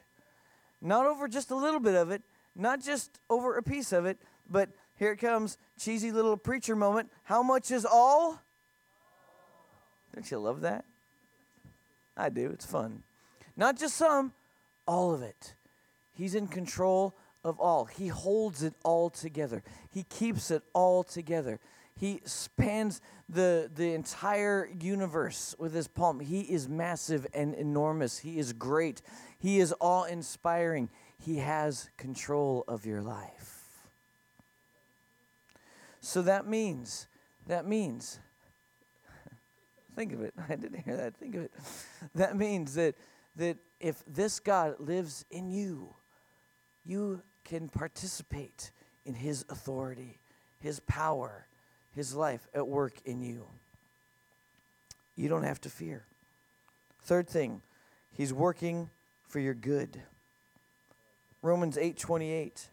[0.81, 2.21] Not over just a little bit of it,
[2.55, 4.17] not just over a piece of it,
[4.49, 7.11] but here it comes, cheesy little preacher moment.
[7.23, 8.41] How much is all?
[10.13, 10.85] Don't you love that?
[12.17, 12.49] I do.
[12.49, 13.03] It's fun.
[13.55, 14.33] Not just some,
[14.87, 15.53] all of it.
[16.13, 17.85] He's in control of all.
[17.85, 19.63] He holds it all together.
[19.91, 21.59] He keeps it all together.
[21.95, 26.19] He spans the, the entire universe with his palm.
[26.19, 28.19] He is massive and enormous.
[28.19, 29.01] He is great.
[29.39, 30.89] He is awe inspiring.
[31.19, 33.56] He has control of your life.
[36.07, 37.05] So that means,
[37.47, 38.19] that means,
[39.97, 40.33] think of it.
[40.49, 41.17] I didn't hear that.
[41.17, 41.51] Think of it.
[42.15, 42.95] That means that,
[43.35, 45.93] that if this God lives in you,
[46.85, 48.71] you can participate
[49.05, 50.19] in his authority,
[50.61, 51.45] his power,
[51.93, 53.45] his life at work in you.
[55.17, 56.05] You don't have to fear.
[57.01, 57.61] Third thing,
[58.13, 58.89] he's working
[59.27, 60.01] for your good.
[61.41, 62.69] Romans 8:28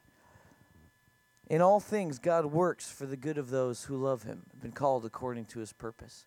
[1.49, 5.05] In all things God works for the good of those who love him, been called
[5.05, 6.25] according to his purpose.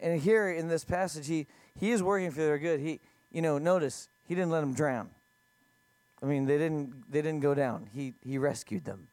[0.00, 1.46] And here in this passage he
[1.78, 2.80] he is working for their good.
[2.80, 5.10] He you know, notice he didn't let them drown.
[6.22, 7.88] I mean, they didn't they didn't go down.
[7.92, 9.08] He he rescued them.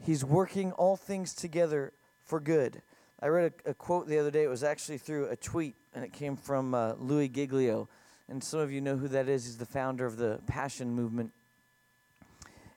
[0.00, 1.92] He's working all things together
[2.24, 2.82] for good.
[3.20, 4.42] I read a, a quote the other day.
[4.42, 7.88] It was actually through a tweet, and it came from uh, Louie Giglio.
[8.28, 9.44] And some of you know who that is.
[9.44, 11.32] He's the founder of the Passion Movement.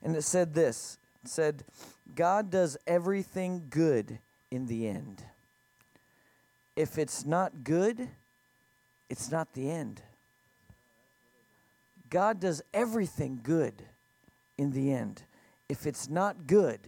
[0.03, 1.63] And it said this it said,
[2.15, 4.19] God does everything good
[4.51, 5.23] in the end.
[6.75, 8.07] If it's not good,
[9.09, 10.01] it's not the end.
[12.09, 13.73] God does everything good
[14.57, 15.23] in the end.
[15.67, 16.79] If it's not good,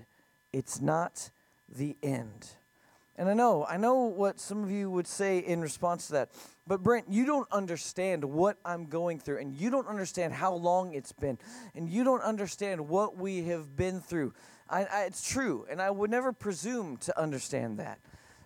[0.54, 1.30] it's not
[1.68, 2.52] the end.
[3.20, 6.30] And I know, I know what some of you would say in response to that.
[6.66, 10.94] But Brent, you don't understand what I'm going through, and you don't understand how long
[10.94, 11.38] it's been,
[11.76, 14.34] and you don't understand what we have been through.
[14.70, 18.00] I, I, it's true, and I would never presume to understand that.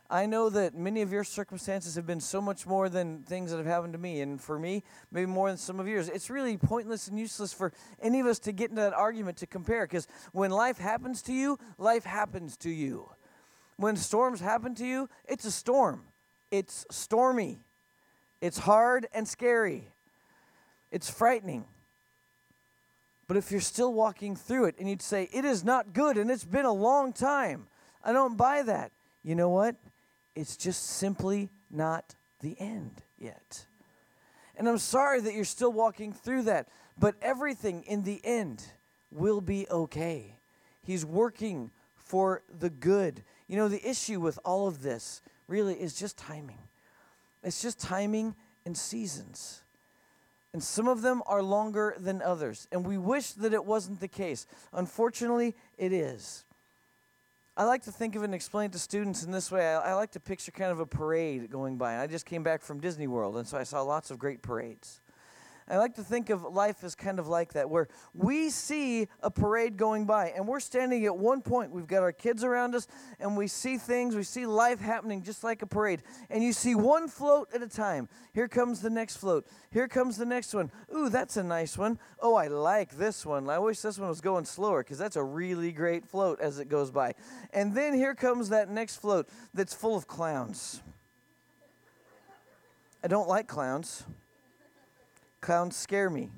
[0.10, 3.58] I know that many of your circumstances have been so much more than things that
[3.58, 4.22] have happened to me.
[4.22, 6.10] And for me, maybe more than some of yours.
[6.10, 9.48] It's really pointless and useless for any of us to get into that argument to
[9.48, 13.10] compare because when life happens to you, life happens to you.
[13.78, 16.04] When storms happen to you, it's a storm,
[16.52, 17.60] it's stormy,
[18.42, 19.90] it's hard and scary,
[20.92, 21.66] it's frightening.
[23.28, 26.30] But if you're still walking through it and you'd say, it is not good and
[26.30, 27.68] it's been a long time,
[28.04, 28.92] I don't buy that.
[29.24, 29.76] You know what?
[30.36, 33.66] It's just simply not the end yet.
[34.56, 36.68] And I'm sorry that you're still walking through that,
[37.00, 38.64] but everything in the end
[39.10, 40.38] will be okay.
[40.84, 43.24] He's working for the good.
[43.54, 46.58] You know, the issue with all of this really is just timing.
[47.44, 48.34] It's just timing
[48.66, 49.62] and seasons.
[50.54, 52.68] And some of them are longer than others.
[52.72, 54.48] And we wish that it wasn't the case.
[54.74, 56.46] Unfortunately, it is.
[57.56, 59.68] I like to think of it and explain to students in this way.
[59.68, 61.94] I, I like to picture kind of a parade going by.
[61.94, 64.42] And I just came back from Disney World, and so I saw lots of great
[64.42, 65.03] parades.
[65.70, 69.32] I like to think of life as kind of like that, where we see a
[69.32, 71.72] parade going by, and we're standing at one point.
[71.72, 72.88] We've got our kids around us,
[73.20, 76.04] and we see things, we see life happening just like a parade.
[76.30, 78.10] And you see one float at a time.
[78.34, 79.48] Here comes the next float.
[79.72, 80.72] Here comes the next one.
[80.96, 82.00] Ooh, that's a nice one.
[82.20, 83.50] Oh, I like this one.
[83.50, 86.70] I wish this one was going slower because that's a really great float as it
[86.70, 87.14] goes by.
[87.54, 90.82] And then here comes that next float that's full of clowns.
[93.04, 94.04] I don't like clowns.
[95.44, 96.30] Clowns scare me.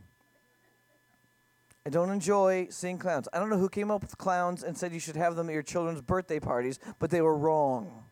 [1.85, 3.27] I don't enjoy seeing clowns.
[3.31, 5.53] I don't know who came up with clowns and said you should have them at
[5.53, 8.03] your children's birthday parties, but they were wrong.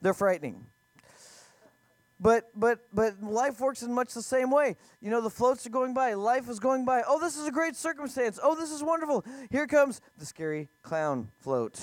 [0.00, 0.64] They're frightening.
[2.18, 4.76] But but but life works in much the same way.
[5.02, 7.02] You know, the floats are going by, life is going by.
[7.06, 8.40] Oh, this is a great circumstance.
[8.42, 9.26] Oh, this is wonderful.
[9.50, 11.78] Here comes the scary clown float.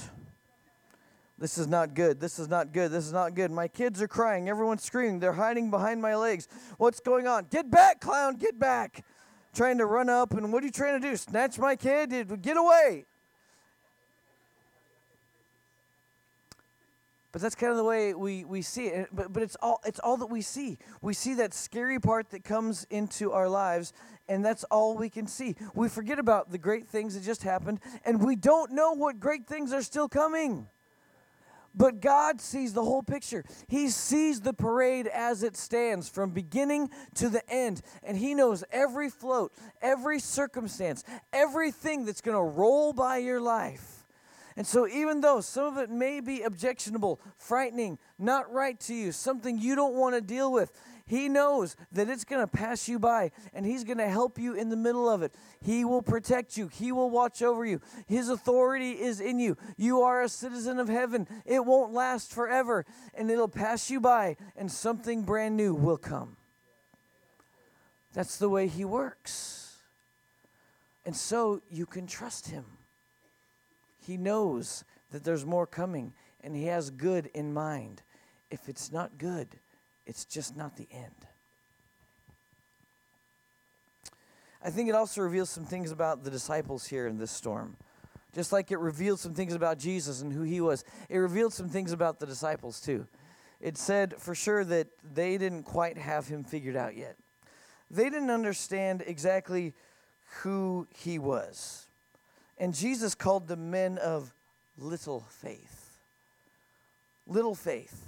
[1.39, 2.19] This is not good.
[2.19, 2.91] This is not good.
[2.91, 3.49] This is not good.
[3.49, 4.49] My kids are crying.
[4.49, 5.19] Everyone's screaming.
[5.19, 6.47] They're hiding behind my legs.
[6.78, 7.47] What's going on?
[7.49, 9.06] Get back, clown, get back
[9.54, 11.15] trying to run up, and what are you trying to do?
[11.15, 12.12] Snatch my kid?
[12.41, 13.06] Get away.
[17.32, 19.10] But that's kind of the way we, we see it.
[19.12, 20.80] But, but it's, all, it's all that we see.
[21.02, 23.93] We see that scary part that comes into our lives,
[24.28, 25.56] and that's all we can see.
[25.75, 29.45] We forget about the great things that just happened, and we don't know what great
[29.45, 30.67] things are still coming.
[31.76, 33.44] But God sees the whole picture.
[33.68, 37.82] He sees the parade as it stands from beginning to the end.
[38.04, 44.00] And He knows every float, every circumstance, everything that's going to roll by your life.
[44.58, 49.14] And so, even though some of it may be objectionable, frightening, not right to you,
[49.14, 50.74] something you don't want to deal with,
[51.10, 54.54] he knows that it's going to pass you by and He's going to help you
[54.54, 55.34] in the middle of it.
[55.60, 57.82] He will protect you, He will watch over you.
[58.06, 59.58] His authority is in you.
[59.76, 61.28] You are a citizen of heaven.
[61.48, 66.38] It won't last forever and it'll pass you by and something brand new will come.
[68.13, 69.78] That's the way He works.
[71.08, 72.65] And so you can trust Him.
[74.06, 78.04] He knows that there's more coming and He has good in mind.
[78.52, 79.48] If it's not good,
[80.10, 81.28] it's just not the end.
[84.63, 87.78] I think it also reveals some things about the disciples here in this storm.
[88.34, 91.69] Just like it revealed some things about Jesus and who he was, it revealed some
[91.69, 93.06] things about the disciples too.
[93.62, 97.15] It said for sure that they didn't quite have him figured out yet.
[97.91, 99.74] They didn't understand exactly
[100.41, 101.86] who he was.
[102.58, 104.34] And Jesus called them men of
[104.76, 106.00] little faith.
[107.28, 108.08] Little faith.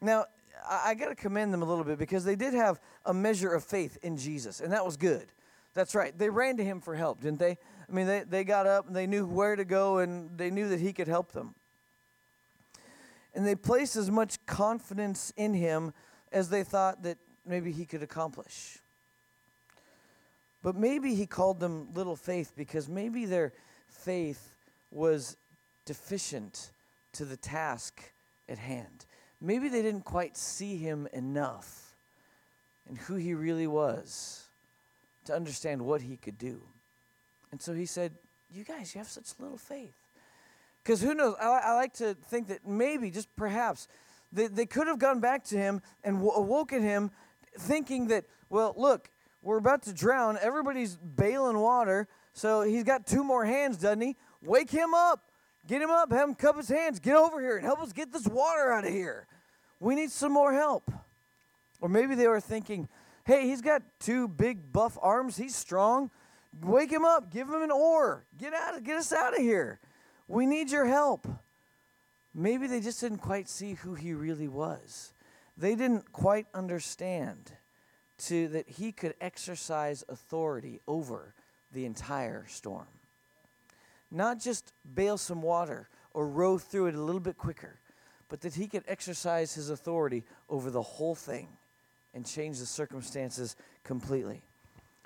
[0.00, 0.24] Now,
[0.66, 3.64] I, got to commend them a little bit because they did have a measure of
[3.64, 5.26] faith in Jesus, and that was good.
[5.74, 6.16] That's right.
[6.16, 7.56] They ran to him for help, didn't they?
[7.88, 10.68] I mean, they, they got up and they knew where to go and they knew
[10.68, 11.54] that he could help them.
[13.34, 15.92] And they placed as much confidence in him
[16.32, 18.78] as they thought that maybe he could accomplish.
[20.62, 23.52] But maybe he called them little faith because maybe their
[23.88, 24.54] faith
[24.90, 25.36] was
[25.84, 26.72] deficient
[27.12, 28.02] to the task
[28.48, 29.06] at hand
[29.40, 31.94] maybe they didn't quite see him enough
[32.88, 34.46] and who he really was
[35.26, 36.62] to understand what he could do.
[37.52, 38.12] And so he said,
[38.50, 39.94] You guys, you have such little faith.
[40.82, 41.34] Because who knows?
[41.40, 43.88] I, I, like to think that maybe, just perhaps,
[44.32, 47.10] they, they could have gone back to him and w- awoken him
[47.58, 49.10] thinking that, well, look,
[49.42, 50.38] we're about to drown.
[50.40, 52.08] Everybody's bailing water.
[52.32, 54.16] So he's got two more hands, doesn't he?
[54.42, 55.27] Wake him up.
[55.68, 58.10] Get him up, have him cup his hands, get over here and help us get
[58.10, 59.26] this water out of here.
[59.80, 60.90] We need some more help.
[61.82, 62.88] Or maybe they were thinking,
[63.24, 66.10] hey, he's got two big buff arms, he's strong.
[66.62, 68.24] Wake him up, give him an oar.
[68.38, 69.78] Get out get us out of here.
[70.26, 71.28] We need your help.
[72.34, 75.12] Maybe they just didn't quite see who he really was.
[75.58, 77.52] They didn't quite understand
[78.20, 81.34] to that he could exercise authority over
[81.72, 82.88] the entire storm
[84.10, 87.78] not just bail some water or row through it a little bit quicker,
[88.28, 91.48] but that he could exercise his authority over the whole thing
[92.14, 94.42] and change the circumstances completely.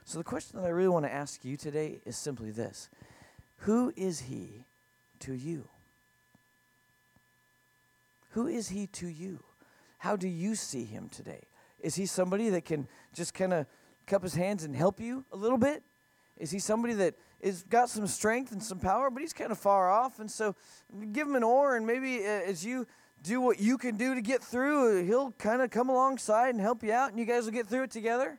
[0.05, 2.89] So, the question that I really want to ask you today is simply this
[3.59, 4.65] Who is he
[5.21, 5.69] to you?
[8.31, 9.41] Who is he to you?
[9.99, 11.43] How do you see him today?
[11.81, 13.67] Is he somebody that can just kind of
[14.07, 15.83] cup his hands and help you a little bit?
[16.39, 19.59] Is he somebody that is got some strength and some power, but he's kind of
[19.59, 20.21] far off.
[20.21, 20.55] And so
[21.13, 22.87] give him an oar, and maybe uh, as you
[23.23, 26.83] do what you can do to get through, he'll kind of come alongside and help
[26.83, 28.39] you out, and you guys will get through it together.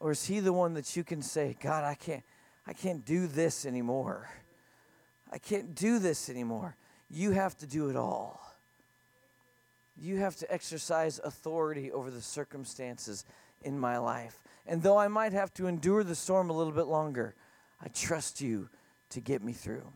[0.00, 2.22] Or is he the one that you can say, God, I can't,
[2.66, 4.30] I can't do this anymore.
[5.32, 6.76] I can't do this anymore.
[7.10, 8.40] You have to do it all.
[10.00, 13.24] You have to exercise authority over the circumstances
[13.62, 14.38] in my life.
[14.66, 17.34] And though I might have to endure the storm a little bit longer,
[17.82, 18.68] I trust you
[19.10, 19.86] to get me through.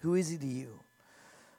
[0.00, 0.80] Who is he to you?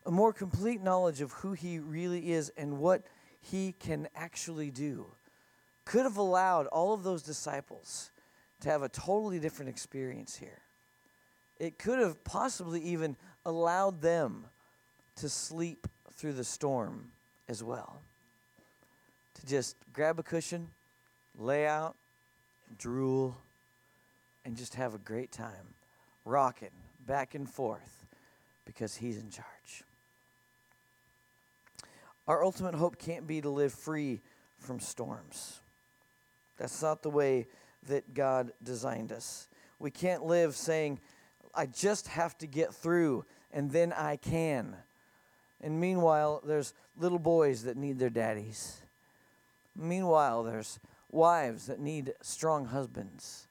[0.06, 3.04] A more complete knowledge of who he really is and what
[3.42, 5.06] he can actually do
[5.86, 8.10] could have allowed all of those disciples
[8.62, 10.60] to have a totally different experience here.
[11.60, 14.46] It could have possibly even allowed them
[15.18, 17.12] to sleep through the storm
[17.48, 18.02] as well.
[19.36, 20.70] to just grab a cushion,
[21.38, 21.96] lay out,
[22.78, 23.36] drool,
[24.46, 25.76] and just have a great time,
[26.26, 26.70] rocking
[27.06, 28.06] back and forth
[28.66, 29.84] because He's in charge.
[32.28, 34.22] Our ultimate hope can't be to live free
[34.60, 35.60] from storms.
[36.58, 37.48] That's not the way
[37.88, 39.48] that God designed us.
[39.80, 41.00] We can't live saying,
[41.54, 44.76] I just have to get through and then I can.
[45.62, 48.82] And meanwhile, there's little boys that need their daddies.
[49.76, 50.80] Meanwhile, there's
[51.12, 53.48] wives that need strong husbands.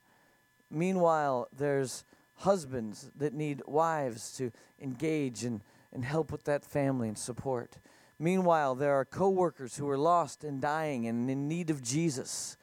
[0.72, 2.04] Meanwhile, there's
[2.36, 5.60] husbands that need wives to engage and,
[5.92, 7.76] and help with that family and support.
[8.18, 12.56] Meanwhile, there are coworkers who are lost and dying and in need of Jesus.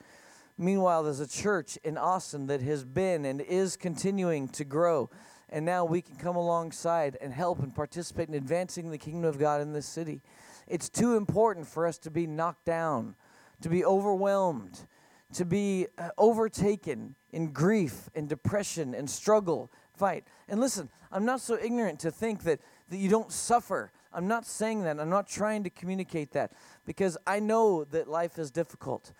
[0.58, 5.10] Meanwhile, there's a church in Austin that has been and is continuing to grow.
[5.50, 9.40] And now we can come alongside and help and participate in advancing the kingdom of
[9.40, 10.22] God in this city.
[10.68, 13.16] It's too important for us to be knocked down,
[13.62, 14.88] to be overwhelmed,
[15.34, 20.26] to be uh, overtaken in grief and depression and struggle, fight.
[20.48, 24.46] And listen, I'm not so ignorant to think that, that you don't suffer I'm not
[24.46, 25.00] saying that.
[25.00, 26.52] I'm not trying to communicate that
[26.86, 29.14] because I know that life is difficult.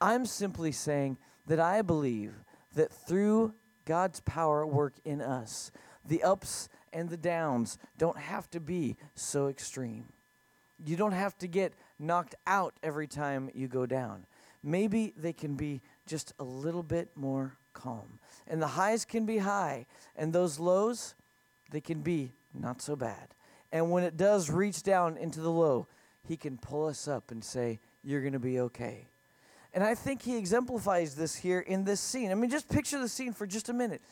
[0.00, 1.16] I'm simply saying
[1.46, 2.34] that I believe
[2.74, 3.54] that through
[3.86, 5.70] God's power work in us,
[6.04, 10.12] the ups and the downs don't have to be so extreme.
[10.84, 14.26] You don't have to get knocked out every time you go down.
[14.66, 18.18] Maybe they can be just a little bit more calm.
[18.48, 21.14] And the highs can be high, and those lows,
[21.70, 23.28] they can be not so bad.
[23.70, 25.86] And when it does reach down into the low,
[26.26, 29.06] he can pull us up and say, You're going to be okay.
[29.72, 32.32] And I think he exemplifies this here in this scene.
[32.32, 34.02] I mean, just picture the scene for just a minute.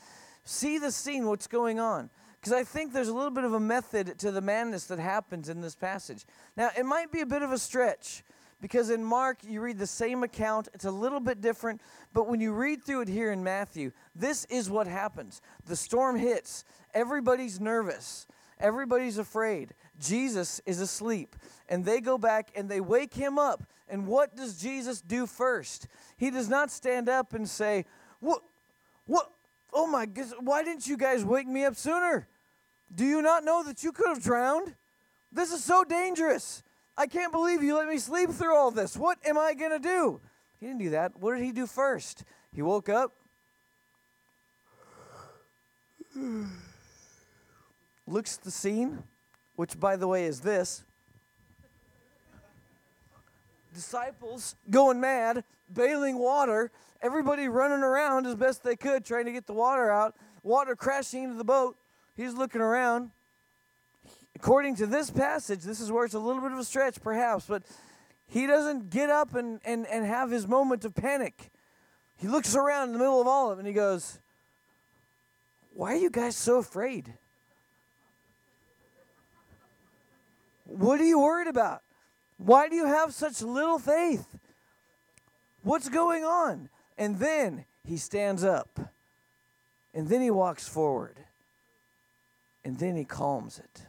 [0.44, 2.10] See the scene, what's going on.
[2.38, 5.48] Because I think there's a little bit of a method to the madness that happens
[5.48, 6.24] in this passage.
[6.56, 8.22] Now, it might be a bit of a stretch
[8.64, 10.70] because in Mark, you read the same account.
[10.72, 11.82] It's a little bit different,
[12.14, 15.42] but when you read through it here in Matthew, this is what happens.
[15.66, 18.26] The storm hits, everybody's nervous.
[18.58, 19.74] Everybody's afraid.
[20.00, 21.36] Jesus is asleep.
[21.68, 23.64] And they go back and they wake him up.
[23.86, 25.86] And what does Jesus do first?
[26.16, 27.84] He does not stand up and say,
[28.20, 28.40] What?
[29.04, 29.30] What?
[29.74, 32.28] Oh my goodness, why didn't you guys wake me up sooner?
[32.94, 34.74] Do you not know that you could have drowned?
[35.30, 36.62] This is so dangerous.
[36.96, 38.96] I can't believe you let me sleep through all this.
[38.96, 40.20] What am I going to do?
[40.60, 41.18] He didn't do that.
[41.18, 42.24] What did he do first?
[42.54, 43.12] He woke up
[48.06, 49.02] looks at the scene,
[49.56, 50.84] which, by the way, is this
[53.72, 56.70] disciples going mad, bailing water,
[57.02, 61.24] everybody running around as best they could, trying to get the water out, water crashing
[61.24, 61.76] into the boat.
[62.16, 63.10] He's looking around.
[64.36, 67.46] According to this passage, this is where it's a little bit of a stretch, perhaps,
[67.46, 67.62] but
[68.28, 71.50] he doesn't get up and, and, and have his moment of panic.
[72.16, 74.18] He looks around in the middle of all of it and he goes,
[75.74, 77.14] Why are you guys so afraid?
[80.64, 81.82] What are you worried about?
[82.38, 84.26] Why do you have such little faith?
[85.62, 86.68] What's going on?
[86.98, 88.80] And then he stands up.
[89.92, 91.16] And then he walks forward.
[92.64, 93.82] And then he calms it.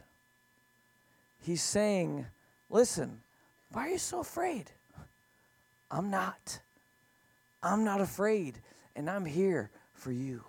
[1.45, 2.25] He's saying,
[2.69, 3.21] Listen,
[3.71, 4.71] why are you so afraid?
[5.91, 6.59] I'm not.
[7.61, 8.59] I'm not afraid,
[8.95, 10.43] and I'm here for you.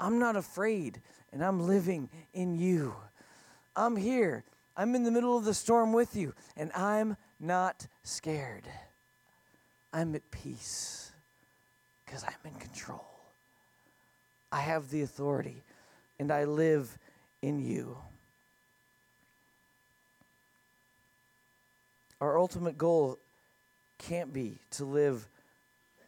[0.00, 1.00] I'm not afraid,
[1.32, 2.94] and I'm living in you.
[3.76, 4.44] I'm here
[4.76, 8.66] I'm in the middle of the storm with you, and I'm not scared.
[9.92, 11.12] I'm at peace
[12.04, 13.04] because I'm in control.
[14.50, 15.62] I have the authority,
[16.18, 16.96] and I live
[17.42, 17.98] in you.
[22.22, 23.18] Our ultimate goal
[23.98, 25.28] can't be to live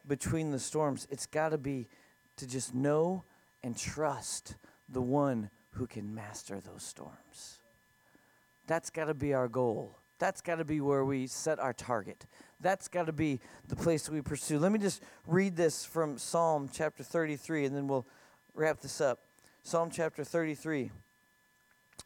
[0.07, 1.09] between the storms.
[1.11, 1.88] It's got to be
[2.37, 3.24] to just know
[3.64, 4.55] and trust
[4.88, 7.59] the one who can master those storms.
[8.68, 9.98] That's got to be our goal.
[10.21, 12.27] That's got to be where we set our target.
[12.60, 14.60] That's got to be the place we pursue.
[14.60, 18.06] Let me just read this from Psalm chapter 33, and then we'll
[18.54, 19.19] wrap this up.
[19.65, 20.92] Psalm chapter 33.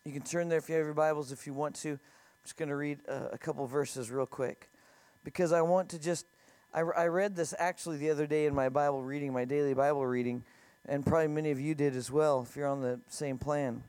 [0.06, 1.98] You can turn there if you have your Bibles if you want to.
[2.48, 4.70] I'm just going to read a, a couple verses real quick
[5.22, 6.24] because I want to just.
[6.72, 10.06] I, I read this actually the other day in my Bible reading, my daily Bible
[10.06, 10.44] reading,
[10.86, 13.82] and probably many of you did as well if you're on the same plan.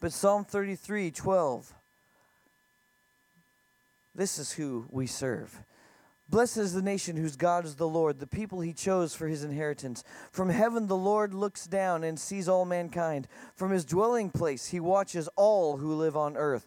[0.00, 1.74] But Psalm 33 12,
[4.14, 5.62] this is who we serve.
[6.30, 9.44] Blessed is the nation whose God is the Lord, the people he chose for his
[9.44, 10.04] inheritance.
[10.30, 13.28] From heaven the Lord looks down and sees all mankind.
[13.56, 16.66] From his dwelling place he watches all who live on earth.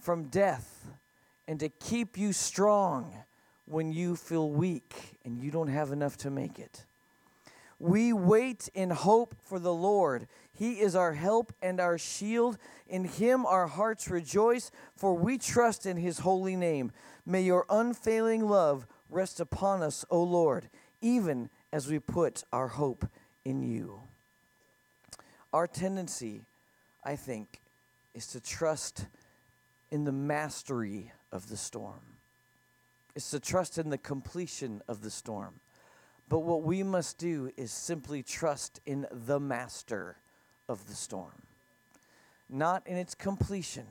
[0.00, 0.88] from death
[1.46, 3.12] and to keep you strong
[3.66, 6.84] when you feel weak and you don't have enough to make it.
[7.78, 10.26] We wait in hope for the Lord.
[10.52, 12.58] He is our help and our shield.
[12.88, 16.92] In him our hearts rejoice, for we trust in his holy name.
[17.24, 20.68] May your unfailing love rest upon us, O Lord,
[21.00, 23.06] even as we put our hope
[23.44, 24.00] in you.
[25.52, 26.42] Our tendency,
[27.04, 27.60] I think,
[28.14, 29.06] is to trust
[29.90, 32.00] in the mastery of the storm.
[33.14, 35.54] It's to trust in the completion of the storm.
[36.28, 40.16] But what we must do is simply trust in the master
[40.68, 41.42] of the storm.
[42.48, 43.86] Not in its completion,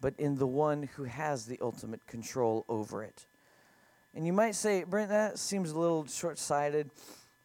[0.00, 3.26] but in the one who has the ultimate control over it.
[4.14, 6.90] And you might say, Brent, that seems a little short sighted.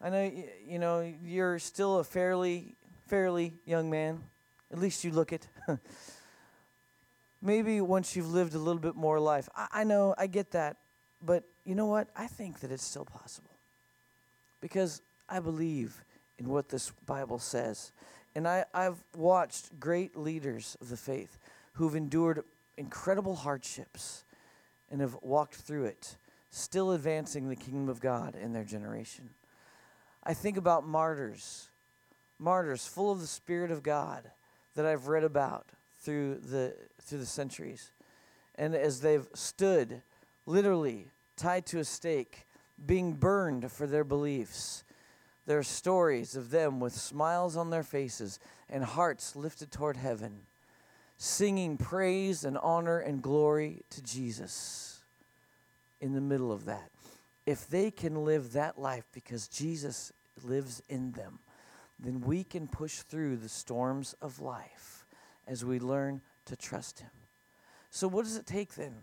[0.02, 0.32] I know,
[0.68, 2.76] you know, you're still a fairly,
[3.08, 4.24] fairly young man.
[4.72, 5.48] At least you look it.
[7.46, 9.50] Maybe once you've lived a little bit more life.
[9.54, 10.78] I, I know, I get that.
[11.22, 12.08] But you know what?
[12.16, 13.52] I think that it's still possible
[14.62, 16.04] because I believe
[16.40, 17.92] in what this Bible says.
[18.34, 21.38] And I, I've watched great leaders of the faith
[21.74, 22.44] who've endured
[22.78, 24.24] incredible hardships
[24.90, 26.16] and have walked through it,
[26.50, 29.30] still advancing the kingdom of God in their generation.
[30.24, 31.68] I think about martyrs,
[32.40, 34.32] martyrs full of the Spirit of God
[34.76, 35.68] that I've read about
[36.04, 37.92] through the, through the centuries.
[38.56, 40.02] And as they've stood
[40.46, 42.46] literally tied to a stake,
[42.86, 44.84] being burned for their beliefs.
[45.46, 48.40] There are stories of them with smiles on their faces
[48.70, 50.42] and hearts lifted toward heaven,
[51.18, 55.02] singing praise and honor and glory to Jesus
[56.02, 56.90] in the middle of that.
[57.46, 61.40] If they can live that life because Jesus lives in them,
[62.00, 64.93] then we can push through the storms of life
[65.48, 67.10] as we learn to trust Him.
[67.90, 68.94] So, what does it take then?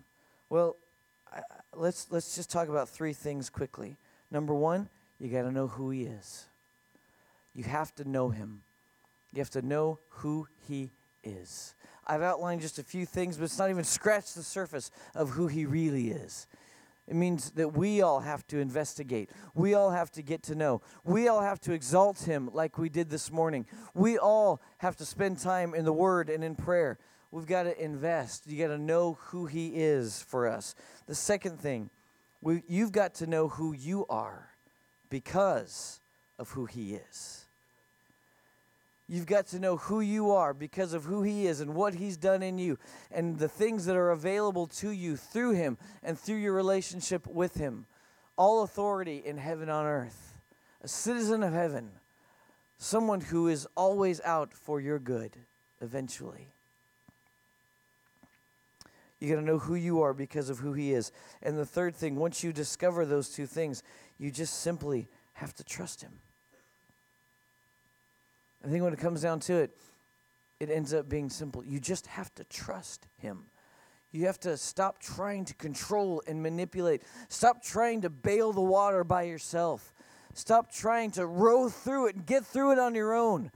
[0.49, 0.77] Well,
[1.75, 3.97] let's let's just talk about three things quickly.
[4.31, 4.89] Number one,
[5.19, 6.47] you got to know who He is.
[7.55, 8.63] You have to know Him.
[9.33, 10.91] You have to know who He
[11.23, 11.75] is.
[12.07, 15.47] I've outlined just a few things, but it's not even scratched the surface of who
[15.47, 16.47] He really is.
[17.11, 19.31] It means that we all have to investigate.
[19.53, 20.81] We all have to get to know.
[21.03, 23.67] We all have to exalt Him like we did this morning.
[23.95, 27.01] We all have to spend time in the Word and in prayer.
[27.33, 28.47] We've got to invest.
[28.47, 30.77] You got to know who He is for us.
[31.09, 31.91] The second thing,
[32.41, 34.51] we, you've got to know who you are
[35.09, 36.01] because
[36.39, 37.40] of who He is.
[39.13, 42.17] You've got to know who you are because of who He is and what He's
[42.17, 42.79] done in you
[43.11, 47.57] and the things that are available to you through Him and through your relationship with
[47.57, 47.87] Him.
[48.37, 50.39] All authority in heaven on earth,
[50.81, 51.91] a citizen of heaven,
[52.79, 55.33] someone who is always out for your good
[55.81, 56.47] eventually.
[59.19, 61.11] You got to know who you are because of who He is.
[61.43, 63.83] And the third thing, once you discover those two things,
[64.21, 66.13] you just simply have to trust Him.
[68.65, 69.77] I think when it comes down to it,
[70.59, 71.65] it ends up being simple.
[71.65, 73.45] You just have to trust Him.
[74.13, 77.03] You have to stop trying to control and manipulate.
[77.29, 79.95] Stop trying to bail the water by yourself.
[80.35, 83.51] Stop trying to row through it and get through it on your own.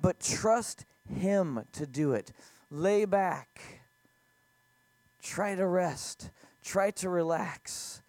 [0.00, 2.32] But trust Him to do it.
[2.70, 3.80] Lay back
[5.22, 6.30] Try to rest.
[6.64, 8.02] Try to relax.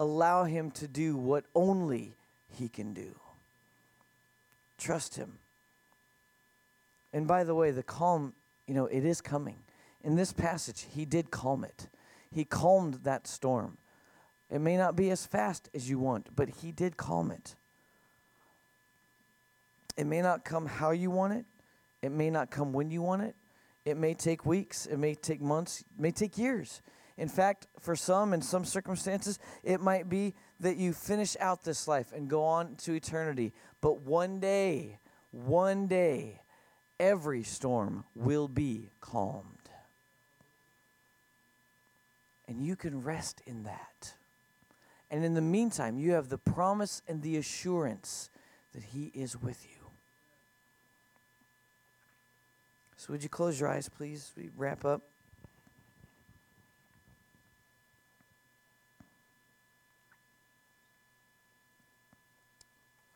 [0.00, 2.16] Allow Him to do what only
[2.48, 3.14] He can do.
[4.78, 5.38] Trust Him.
[7.14, 8.34] And by the way, the calm,
[8.66, 9.58] you know, it is coming.
[10.02, 11.88] In this passage, He did calm it,
[12.30, 13.78] He calmed that storm.
[14.50, 17.54] It may not be as fast as you want, but He did calm it.
[19.96, 21.46] It may not come how you want it,
[22.02, 23.36] it may not come when you want it,
[23.84, 26.82] it may take weeks, it may take months, it may take years.
[27.16, 31.86] In fact, for some, in some circumstances, it might be that you finish out this
[31.86, 33.52] life and go on to eternity.
[33.80, 34.98] But one day,
[35.30, 36.40] one day,
[36.98, 39.46] every storm will be calmed.
[42.46, 44.14] And you can rest in that.
[45.10, 48.30] And in the meantime, you have the promise and the assurance
[48.74, 49.84] that He is with you.
[52.96, 54.32] So, would you close your eyes, please?
[54.36, 55.02] We wrap up.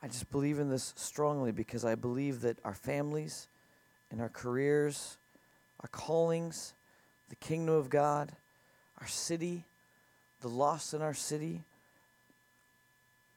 [0.03, 3.49] I just believe in this strongly because I believe that our families,
[4.11, 5.17] and our careers,
[5.81, 6.73] our callings,
[7.29, 8.33] the kingdom of God,
[9.01, 9.65] our city,
[10.41, 11.63] the lost in our city,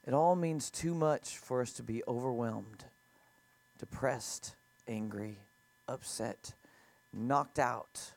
[0.06, 2.86] it all means too much for us to be overwhelmed,
[3.80, 4.56] depressed,
[4.88, 5.38] angry,
[5.88, 6.54] upset,
[7.14, 8.12] knocked out.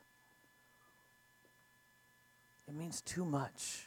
[2.66, 3.86] It means too much.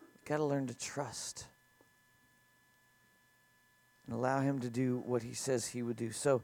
[0.00, 1.46] You've got to learn to trust
[4.08, 6.10] and allow Him to do what He says He would do.
[6.10, 6.42] So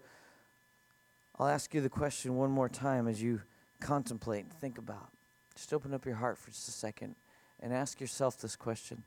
[1.39, 3.41] I'll ask you the question one more time as you
[3.81, 5.09] contemplate and think about.
[5.57, 7.17] Just open up your heart for just a second
[7.61, 9.03] and ask yourself this question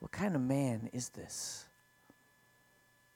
[0.00, 1.66] What kind of man is this?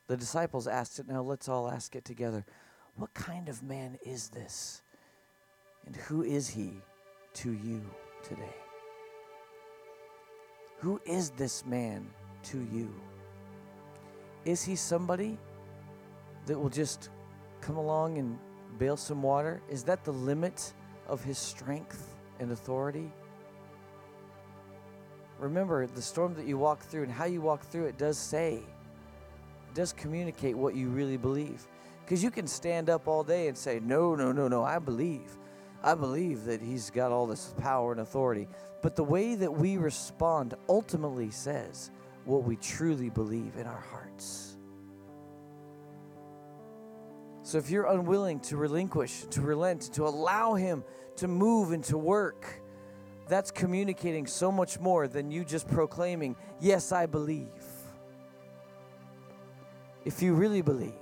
[0.06, 1.08] The disciples asked it.
[1.08, 2.46] Now let's all ask it together.
[2.94, 4.82] What kind of man is this?
[5.86, 6.72] And who is he
[7.34, 7.82] to you
[8.22, 8.54] today?
[10.78, 12.06] Who is this man
[12.44, 12.92] to you?
[14.48, 15.36] Is he somebody
[16.46, 17.10] that will just
[17.60, 18.38] come along and
[18.78, 19.60] bail some water?
[19.68, 20.72] Is that the limit
[21.06, 23.12] of his strength and authority?
[25.38, 28.62] Remember, the storm that you walk through and how you walk through it does say,
[29.74, 31.66] does communicate what you really believe.
[32.02, 35.30] Because you can stand up all day and say, No, no, no, no, I believe.
[35.84, 38.48] I believe that he's got all this power and authority.
[38.80, 41.90] But the way that we respond ultimately says
[42.28, 44.58] what we truly believe in our hearts.
[47.42, 50.84] So if you're unwilling to relinquish, to relent, to allow Him
[51.16, 52.60] to move and to work,
[53.28, 57.48] that's communicating so much more than you just proclaiming, Yes, I believe.
[60.04, 60.92] If you really believe,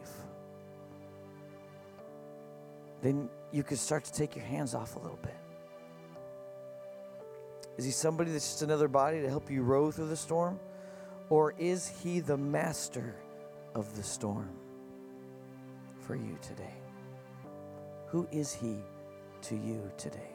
[3.02, 5.34] then you could start to take your hands off a little bit.
[7.76, 10.60] Is he somebody that's just another body to help you row through the storm?
[11.28, 13.16] Or is he the master
[13.74, 14.50] of the storm
[16.00, 16.74] for you today?
[18.08, 18.76] Who is he
[19.42, 20.30] to you today?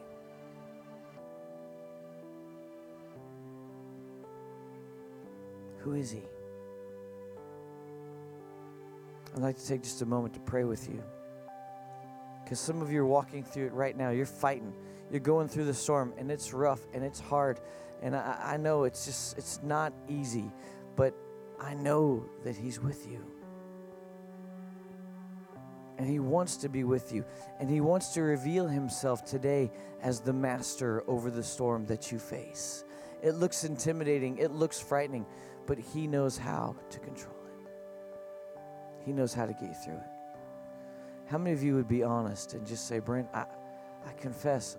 [5.78, 6.22] Who is he?
[9.34, 11.02] I'd like to take just a moment to pray with you.
[12.44, 14.10] Because some of you are walking through it right now.
[14.10, 14.74] You're fighting.
[15.10, 17.60] You're going through the storm, and it's rough and it's hard.
[18.02, 20.50] And I, I know it's just, it's not easy
[20.96, 21.14] but
[21.60, 23.24] I know that He's with you.
[25.98, 27.24] And He wants to be with you.
[27.60, 29.70] And He wants to reveal Himself today
[30.00, 32.84] as the master over the storm that you face.
[33.22, 35.26] It looks intimidating, it looks frightening,
[35.66, 37.70] but He knows how to control it.
[39.04, 40.10] He knows how to get you through it.
[41.26, 43.46] How many of you would be honest and just say, Brent, I,
[44.06, 44.76] I confess,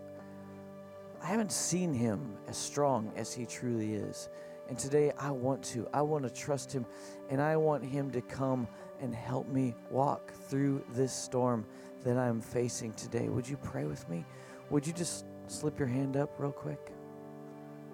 [1.22, 4.30] I haven't seen Him as strong as He truly is.
[4.74, 5.88] And today I want to.
[5.94, 6.88] I want to trust Him
[7.30, 8.68] and I want Him to come
[9.02, 11.64] and help me walk through this storm
[12.04, 13.30] that I'm facing today.
[13.30, 14.26] Would you pray with me?
[14.72, 16.92] Would you just slip your hand up real quick?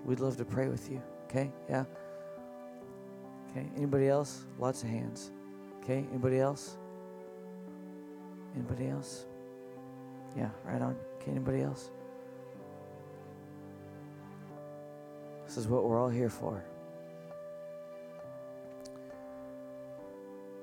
[0.06, 1.04] We'd love to pray with you.
[1.26, 1.52] Okay?
[1.68, 1.84] Yeah?
[3.50, 3.70] Okay.
[3.76, 4.46] Anybody else?
[4.58, 5.34] Lots of hands.
[5.84, 6.08] Okay.
[6.12, 6.78] Anybody else?
[8.56, 9.26] Anybody else?
[10.34, 10.96] Yeah, right on.
[11.16, 11.92] Okay, anybody else?
[15.50, 16.64] This is what we're all here for.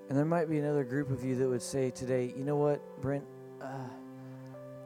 [0.08, 2.80] And there might be another group of you that would say today, you know what,
[3.00, 3.24] Brent,
[3.60, 3.66] uh,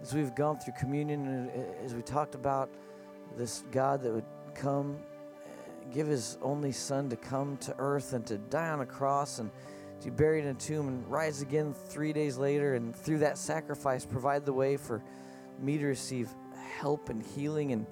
[0.00, 2.70] as we've gone through communion and uh, as we talked about
[3.36, 4.24] this God that would
[4.54, 4.96] come,
[5.44, 9.38] uh, give his only son to come to earth and to die on a cross
[9.38, 9.50] and
[10.00, 13.36] to be buried in a tomb and rise again three days later, and through that
[13.36, 15.02] sacrifice, provide the way for
[15.58, 16.30] me to receive
[16.78, 17.86] help and healing and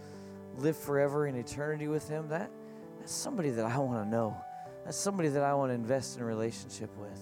[0.59, 2.51] live forever in eternity with Him, that,
[2.99, 4.37] that's somebody that I want to know.
[4.85, 7.21] That's somebody that I want to invest in a relationship with.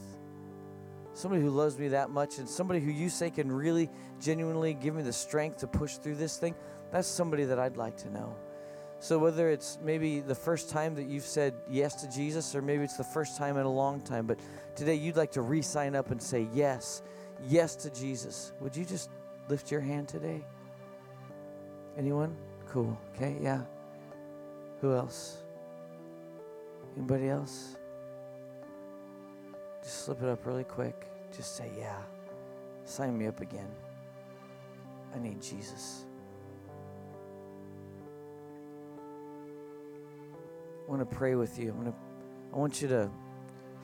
[1.14, 4.94] Somebody who loves me that much and somebody who you say can really genuinely give
[4.94, 6.54] me the strength to push through this thing,
[6.92, 8.36] that's somebody that I'd like to know.
[8.98, 12.84] So, whether it's maybe the first time that you've said yes to Jesus, or maybe
[12.84, 14.38] it's the first time in a long time, but
[14.74, 17.02] today you'd like to re sign up and say yes,
[17.46, 19.10] yes to Jesus, would you just
[19.48, 20.44] lift your hand today?
[21.96, 22.36] Anyone?
[22.70, 22.98] Cool.
[23.14, 23.62] Okay, yeah.
[24.80, 25.38] Who else?
[26.96, 27.76] Anybody else?
[29.82, 31.06] Just slip it up really quick.
[31.36, 31.98] Just say, yeah.
[32.84, 33.68] Sign me up again.
[35.14, 36.04] I need Jesus.
[40.86, 41.70] I want to pray with you.
[41.70, 41.94] I'm to
[42.52, 43.10] I want you to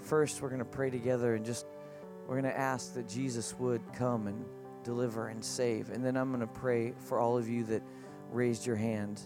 [0.00, 1.66] first we're going to pray together and just
[2.26, 4.44] we're going to ask that Jesus would come and
[4.84, 5.90] deliver and save.
[5.90, 7.82] And then I'm going to pray for all of you that
[8.32, 9.20] raised your hand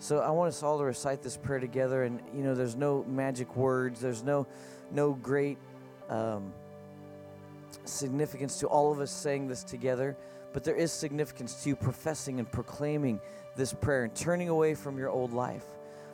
[0.00, 2.04] So I want us all to recite this prayer together.
[2.04, 4.46] And, you know, there's no magic words, there's no,
[4.90, 5.58] no great
[6.08, 6.52] um,
[7.84, 10.16] significance to all of us saying this together,
[10.54, 13.20] but there is significance to you professing and proclaiming
[13.56, 15.66] this prayer and turning away from your old life.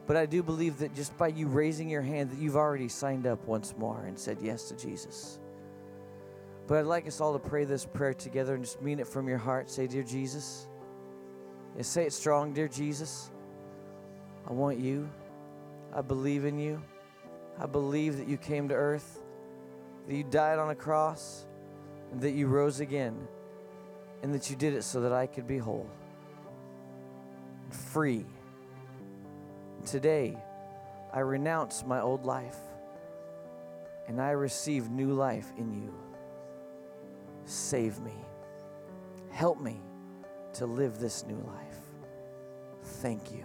[0.09, 3.27] But I do believe that just by you raising your hand, that you've already signed
[3.27, 5.39] up once more and said yes to Jesus.
[6.67, 9.29] But I'd like us all to pray this prayer together and just mean it from
[9.29, 9.71] your heart.
[9.71, 10.67] Say, Dear Jesus.
[11.77, 13.31] Yeah, say it strong, Dear Jesus.
[14.49, 15.11] I want you.
[15.95, 16.83] I believe in you.
[17.59, 19.23] I believe that you came to earth,
[20.07, 21.47] that you died on a cross,
[22.13, 23.29] and that you rose again,
[24.23, 25.89] and that you did it so that I could be whole,
[27.71, 28.25] free.
[29.85, 30.37] Today,
[31.13, 32.59] I renounce my old life,
[34.09, 35.95] and I receive new life in you.
[37.45, 38.15] Save me.
[39.31, 39.81] Help me
[40.55, 41.66] to live this new life.
[42.87, 43.45] Thank you.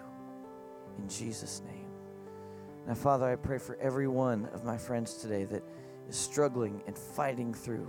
[0.98, 1.88] In Jesus' name.
[2.88, 5.64] Now, Father, I pray for every one of my friends today that
[6.08, 7.88] is struggling and fighting through,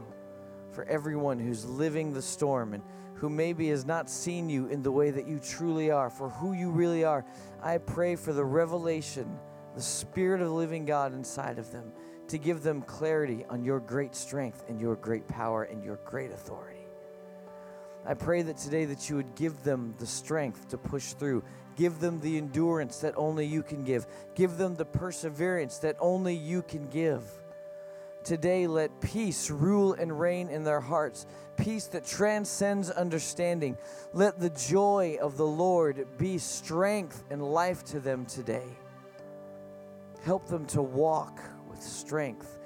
[0.72, 2.82] for everyone who's living the storm and
[3.14, 6.52] who maybe has not seen you in the way that you truly are, for who
[6.52, 7.24] you really are.
[7.62, 9.38] I pray for the revelation,
[9.74, 11.92] the Spirit of the living God inside of them
[12.28, 16.32] to give them clarity on your great strength and your great power and your great
[16.32, 16.81] authority.
[18.04, 21.44] I pray that today that you would give them the strength to push through.
[21.76, 24.06] Give them the endurance that only you can give.
[24.34, 27.22] Give them the perseverance that only you can give.
[28.24, 31.26] Today, let peace rule and reign in their hearts,
[31.56, 33.76] peace that transcends understanding.
[34.12, 38.66] Let the joy of the Lord be strength and life to them today.
[40.24, 42.58] Help them to walk with strength,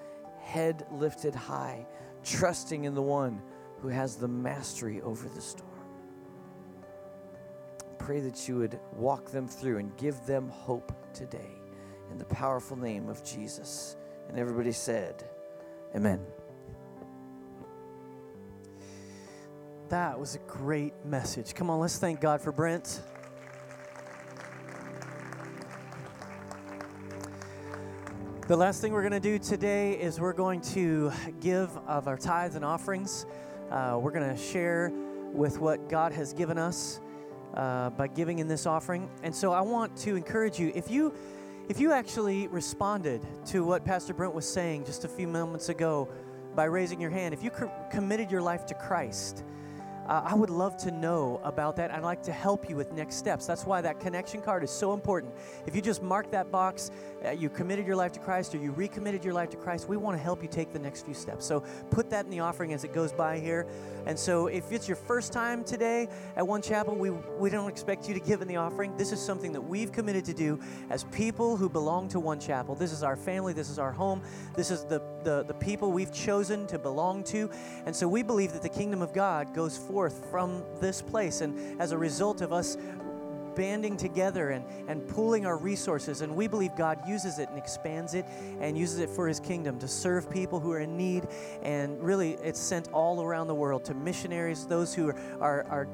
[0.43, 1.87] head lifted high,
[2.23, 3.41] trusting in the one
[3.81, 5.71] who has the mastery over the storm.
[7.99, 11.61] Pray that you would walk them through and give them hope today
[12.11, 13.97] in the powerful name of Jesus.
[14.29, 15.25] And everybody said,
[15.95, 16.21] Amen.
[19.89, 21.55] That was a great message.
[21.55, 23.03] Come on, let's thank God for Brent.
[28.49, 31.11] The last thing we're going to do today is we're going to
[31.41, 33.27] give of our tithes and offerings.
[33.71, 34.93] Uh, we're going to share
[35.33, 37.01] with what God has given us
[37.55, 39.11] uh, by giving in this offering.
[39.23, 41.13] And so I want to encourage you if you
[41.69, 46.09] if you actually responded to what Pastor Brent was saying just a few moments ago
[46.55, 49.43] by raising your hand, if you co- committed your life to Christ,
[50.09, 51.91] uh, I would love to know about that.
[51.91, 53.47] I'd like to help you with next steps.
[53.47, 55.35] That's why that connection card is so important.
[55.67, 56.91] If you just mark that box,
[57.25, 59.97] uh, you committed your life to Christ or you recommitted your life to Christ, we
[59.97, 61.45] want to help you take the next few steps.
[61.45, 63.67] So put that in the offering as it goes by here.
[64.07, 68.09] And so if it's your first time today at One Chapel, we, we don't expect
[68.09, 68.97] you to give in the offering.
[68.97, 72.75] This is something that we've committed to do as people who belong to One Chapel.
[72.75, 74.23] This is our family, this is our home,
[74.55, 77.51] this is the, the, the people we've chosen to belong to.
[77.85, 81.41] And so we believe that the kingdom of God goes forth from this place.
[81.41, 82.77] And as a result of us
[83.57, 86.21] banding together and, and pooling our resources.
[86.21, 88.27] And we believe God uses it and expands it
[88.61, 91.27] and uses it for his kingdom to serve people who are in need.
[91.63, 95.89] And really, it's sent all around the world to missionaries, those who are, are, are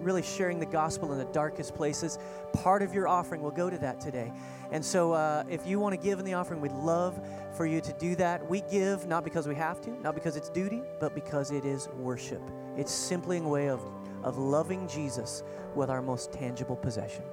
[0.00, 2.18] really sharing the gospel in the darkest places.
[2.52, 4.32] Part of your offering will go to that today.
[4.72, 7.20] And so, uh, if you want to give in the offering, we'd love
[7.56, 8.48] for you to do that.
[8.48, 11.88] We give not because we have to, not because it's duty, but because it is
[11.88, 12.42] worship.
[12.76, 13.80] It's simply a way of,
[14.22, 15.42] of loving Jesus
[15.74, 17.24] with our most tangible possession.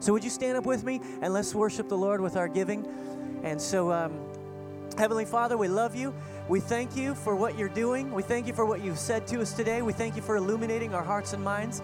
[0.00, 2.86] So, would you stand up with me and let's worship the Lord with our giving?
[3.42, 4.18] And so, um,
[4.96, 6.14] Heavenly Father, we love you.
[6.50, 8.10] We thank you for what you're doing.
[8.10, 9.82] We thank you for what you've said to us today.
[9.82, 11.80] We thank you for illuminating our hearts and minds,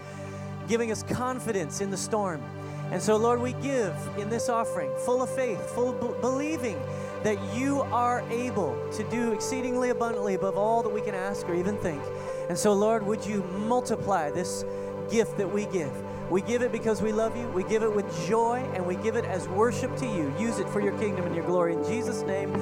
[0.66, 2.42] giving us confidence in the storm.
[2.90, 6.82] And so, Lord, we give in this offering full of faith, full of b- believing
[7.22, 11.54] that you are able to do exceedingly abundantly above all that we can ask or
[11.54, 12.02] even think.
[12.48, 14.64] And so, Lord, would you multiply this
[15.08, 15.92] gift that we give?
[16.30, 17.48] We give it because we love you.
[17.48, 20.34] We give it with joy and we give it as worship to you.
[20.38, 21.74] Use it for your kingdom and your glory.
[21.74, 22.54] In Jesus' name,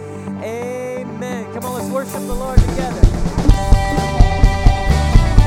[0.43, 1.53] amen.
[1.55, 3.44] Come on, let's worship the Lord together.